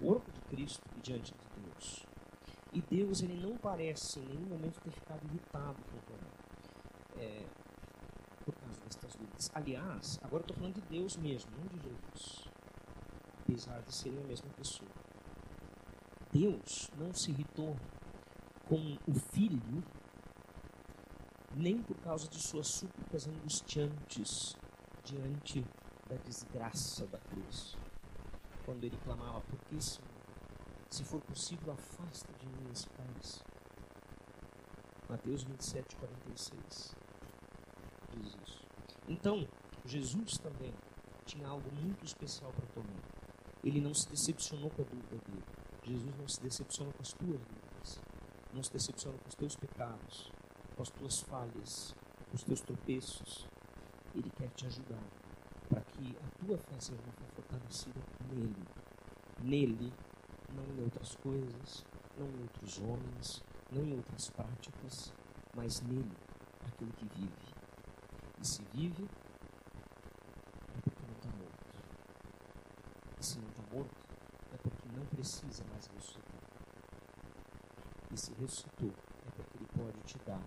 corpo 0.00 0.30
de 0.32 0.40
Cristo 0.42 0.82
e 0.96 1.00
diante 1.00 1.32
de 1.32 1.62
Deus. 1.62 2.06
E 2.72 2.80
Deus 2.80 3.22
ele 3.22 3.40
não 3.40 3.56
parece 3.56 4.20
em 4.20 4.26
nenhum 4.26 4.46
momento 4.46 4.80
ter 4.80 4.90
ficado 4.90 5.24
irritado 5.24 5.78
com 5.84 5.98
Tomé. 6.06 6.30
É, 7.16 7.44
por 8.44 8.54
causa 8.54 8.80
destas 8.80 9.14
dúvidas. 9.14 9.50
Aliás, 9.54 10.18
agora 10.22 10.42
estou 10.42 10.56
falando 10.56 10.74
de 10.74 10.82
Deus 10.82 11.16
mesmo, 11.16 11.50
não 11.56 11.66
de 11.66 11.78
Jesus. 11.82 12.48
Apesar 13.42 13.80
de 13.82 13.94
serem 13.94 14.20
a 14.20 14.26
mesma 14.26 14.48
pessoa. 14.50 14.90
Deus 16.32 16.90
não 16.96 17.12
se 17.12 17.32
irritou 17.32 17.76
com 18.68 18.96
o 19.06 19.14
filho 19.14 19.82
nem 21.56 21.82
por 21.82 21.96
causa 21.96 22.28
de 22.28 22.40
suas 22.40 22.68
súplicas 22.68 23.26
angustiantes 23.26 24.56
diante 25.04 25.64
da 26.08 26.16
desgraça 26.16 27.04
da 27.06 27.18
cruz. 27.18 27.76
Quando 28.64 28.84
ele 28.84 28.96
clamava, 29.04 29.42
Senhor? 29.78 30.08
Se 30.90 31.04
for 31.04 31.20
possível, 31.22 31.72
afasta 31.72 32.32
de 32.38 32.46
mim 32.46 32.70
esse 32.72 32.88
cálice. 32.90 33.42
Mateus 35.08 35.42
27, 35.44 35.96
46 35.96 36.96
diz 38.12 38.36
isso. 38.44 38.66
Então, 39.08 39.46
Jesus 39.84 40.38
também 40.38 40.74
tinha 41.24 41.48
algo 41.48 41.70
muito 41.72 42.04
especial 42.04 42.52
para 42.52 42.66
Tomé. 42.66 43.00
Ele 43.62 43.80
não 43.80 43.94
se 43.94 44.08
decepcionou 44.08 44.70
com 44.70 44.82
a 44.82 44.84
dúvida 44.84 45.16
dele. 45.16 45.44
Jesus 45.82 46.16
não 46.18 46.28
se 46.28 46.40
decepciona 46.40 46.92
com 46.92 47.02
as 47.02 47.12
tuas 47.12 47.30
dúvidas. 47.30 48.00
Não 48.52 48.62
se 48.62 48.72
decepciona 48.72 49.18
com 49.18 49.28
os 49.28 49.34
teus 49.34 49.56
pecados 49.56 50.30
com 50.80 50.82
as 50.82 50.90
tuas 50.90 51.20
falhas, 51.20 51.94
com 52.30 52.36
os 52.36 52.42
teus 52.42 52.60
tropeços. 52.62 53.46
Ele 54.14 54.30
quer 54.30 54.48
te 54.48 54.66
ajudar 54.66 55.02
para 55.70 55.80
que 55.82 56.16
a 56.18 56.44
tua 56.44 56.58
fé 56.58 56.80
seja 56.80 57.00
fortalecida 57.34 58.00
nele. 58.28 58.66
Nele, 59.40 59.92
não 60.52 60.64
em 60.64 60.82
outras 60.82 61.14
coisas, 61.16 61.84
não 62.18 62.26
em 62.26 62.42
outros 62.42 62.78
homens, 62.78 63.42
não 63.70 63.84
em 63.84 63.96
outras 63.96 64.28
práticas, 64.30 65.12
mas 65.54 65.80
nele, 65.82 66.12
aquele 66.66 66.92
que 66.92 67.06
vive. 67.16 67.54
E 68.40 68.46
se 68.46 68.62
vive, 68.74 69.04
é 70.76 70.80
porque 70.82 71.02
não 71.06 71.14
está 71.14 71.28
morto. 71.28 71.66
E 73.18 73.24
se 73.24 73.38
não 73.38 73.48
está 73.48 73.62
morto, 73.72 73.96
é 74.52 74.56
porque 74.56 74.88
não 74.88 75.06
precisa 75.06 75.64
mais 75.70 75.86
ressuscitar. 75.86 76.40
E 78.10 78.16
se 78.16 78.34
ressuscitou, 78.34 78.92
é 79.24 79.30
porque 79.30 79.56
ele 79.56 79.68
pode 79.76 79.98
te 80.02 80.18
dar 80.26 80.42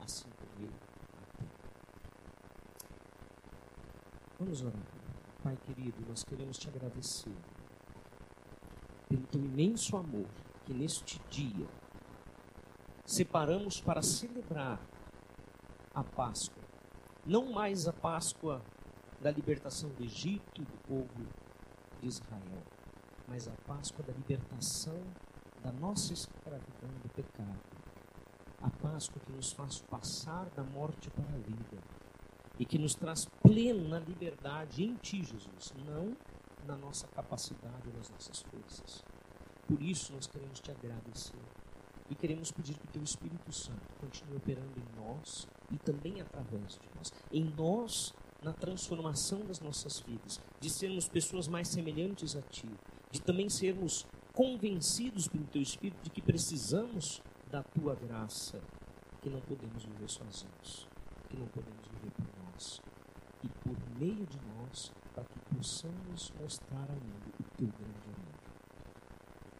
assim 0.00 0.28
como 0.38 0.66
ele 0.66 0.97
Vamos 4.48 4.62
orar. 4.62 4.82
Pai 5.42 5.58
querido, 5.58 6.02
nós 6.08 6.24
queremos 6.24 6.56
te 6.56 6.70
agradecer 6.70 7.36
pelo 9.06 9.26
teu 9.26 9.44
imenso 9.44 9.94
amor 9.94 10.24
que 10.64 10.72
neste 10.72 11.20
dia 11.28 11.66
separamos 13.04 13.78
para 13.78 14.00
celebrar 14.00 14.80
a 15.94 16.02
Páscoa. 16.02 16.62
Não 17.26 17.52
mais 17.52 17.86
a 17.86 17.92
Páscoa 17.92 18.62
da 19.20 19.30
libertação 19.30 19.90
do 19.90 20.02
Egito, 20.02 20.62
do 20.62 20.78
povo 20.88 21.26
de 22.00 22.08
Israel, 22.08 22.62
mas 23.28 23.46
a 23.48 23.52
Páscoa 23.66 24.02
da 24.02 24.14
libertação 24.14 24.98
da 25.62 25.72
nossa 25.72 26.14
escravidão 26.14 26.88
do 27.02 27.08
pecado 27.10 27.78
a 28.60 28.70
Páscoa 28.70 29.20
que 29.24 29.32
nos 29.32 29.52
faz 29.52 29.80
passar 29.82 30.46
da 30.56 30.64
morte 30.64 31.10
para 31.10 31.24
a 31.24 31.38
vida 31.38 31.78
e 32.58 32.64
que 32.64 32.78
nos 32.78 32.94
traz 32.94 33.26
plena 33.42 33.98
liberdade 34.00 34.84
em 34.84 34.94
Ti, 34.96 35.22
Jesus, 35.22 35.72
não 35.86 36.16
na 36.66 36.76
nossa 36.76 37.06
capacidade 37.08 37.88
ou 37.88 37.94
nas 37.96 38.10
nossas 38.10 38.40
forças. 38.42 39.04
Por 39.66 39.80
isso 39.82 40.12
nós 40.12 40.26
queremos 40.26 40.60
Te 40.60 40.70
agradecer 40.70 41.38
e 42.10 42.14
queremos 42.14 42.50
pedir 42.50 42.74
que 42.78 42.86
Teu 42.88 43.02
Espírito 43.02 43.52
Santo 43.52 43.82
continue 44.00 44.36
operando 44.36 44.78
em 44.78 45.00
nós 45.00 45.46
e 45.70 45.78
também 45.78 46.20
através 46.20 46.74
de 46.74 46.88
nós. 46.96 47.12
Em 47.30 47.44
nós, 47.44 48.14
na 48.42 48.52
transformação 48.52 49.40
das 49.40 49.60
nossas 49.60 50.00
vidas, 50.00 50.40
de 50.60 50.70
sermos 50.70 51.08
pessoas 51.08 51.48
mais 51.48 51.68
semelhantes 51.68 52.34
a 52.34 52.42
Ti, 52.42 52.68
de 53.10 53.20
também 53.20 53.48
sermos 53.48 54.06
convencidos 54.32 55.28
pelo 55.28 55.44
Teu 55.46 55.60
Espírito 55.60 56.02
de 56.02 56.10
que 56.10 56.22
precisamos 56.22 57.20
da 57.50 57.62
tua 57.62 57.94
graça, 57.94 58.60
que 59.20 59.28
não 59.28 59.40
podemos 59.40 59.84
viver 59.84 60.08
sozinhos, 60.08 60.86
que 61.28 61.36
não 61.36 61.46
podemos 61.46 61.86
viver 61.88 62.12
nós. 62.58 62.82
E 63.44 63.48
por 63.48 63.76
meio 63.98 64.26
de 64.26 64.38
nós, 64.56 64.92
para 65.14 65.24
que 65.24 65.38
possamos 65.54 66.32
mostrar 66.40 66.88
ao 66.90 66.96
mundo 66.96 67.32
o 67.38 67.44
teu 67.56 67.68
grande 67.68 68.08
amor. 68.08 68.38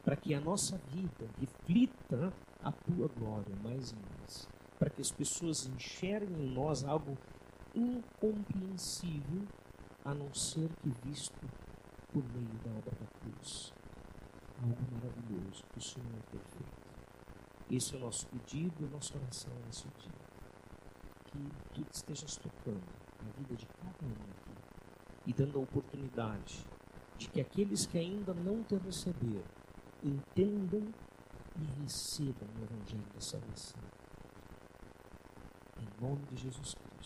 Para 0.02 0.16
que 0.16 0.34
a 0.34 0.40
nossa 0.40 0.76
vida 0.88 1.28
reflita 1.38 2.32
a 2.62 2.72
tua 2.72 3.08
glória 3.08 3.54
mais 3.62 3.92
e 3.92 3.96
mais. 4.10 4.48
Para 4.78 4.90
que 4.90 5.00
as 5.00 5.12
pessoas 5.12 5.66
enxerguem 5.66 6.46
em 6.46 6.54
nós 6.54 6.84
algo 6.84 7.16
incompreensível, 7.74 9.46
a 10.04 10.14
não 10.14 10.32
ser 10.34 10.68
que 10.82 10.88
visto 11.04 11.46
por 12.12 12.24
meio 12.32 12.58
da 12.64 12.70
obra 12.70 12.92
da 12.98 13.06
cruz. 13.20 13.72
Algo 14.60 14.82
maravilhoso 14.92 15.62
que 15.72 15.78
o 15.78 15.82
Senhor 15.82 16.22
tem 16.32 16.40
feito. 16.40 16.88
Esse 17.70 17.94
é 17.94 17.98
o 17.98 18.00
nosso 18.00 18.26
pedido 18.26 18.86
a 18.86 18.88
nossa 18.88 19.16
oração 19.16 19.52
nesse 19.66 19.86
dia. 20.00 20.27
Que 21.30 21.38
tu 21.74 21.86
estejas 21.92 22.36
tocando 22.36 22.82
na 23.22 23.30
vida 23.32 23.54
de 23.54 23.66
cada 23.66 24.04
um 24.04 24.12
aqui 24.12 24.58
e 25.26 25.32
dando 25.32 25.58
a 25.58 25.62
oportunidade 25.62 26.64
de 27.18 27.28
que 27.28 27.40
aqueles 27.40 27.84
que 27.86 27.98
ainda 27.98 28.32
não 28.32 28.62
te 28.62 28.76
receberam 28.76 29.44
entendam 30.02 30.82
e 31.56 31.82
recebam 31.82 32.48
o 32.58 32.64
Evangelho 32.64 33.04
da 33.12 33.20
salvação. 33.20 33.82
Em 35.78 36.04
nome 36.04 36.24
de 36.32 36.36
Jesus 36.36 36.74
Cristo. 36.74 36.97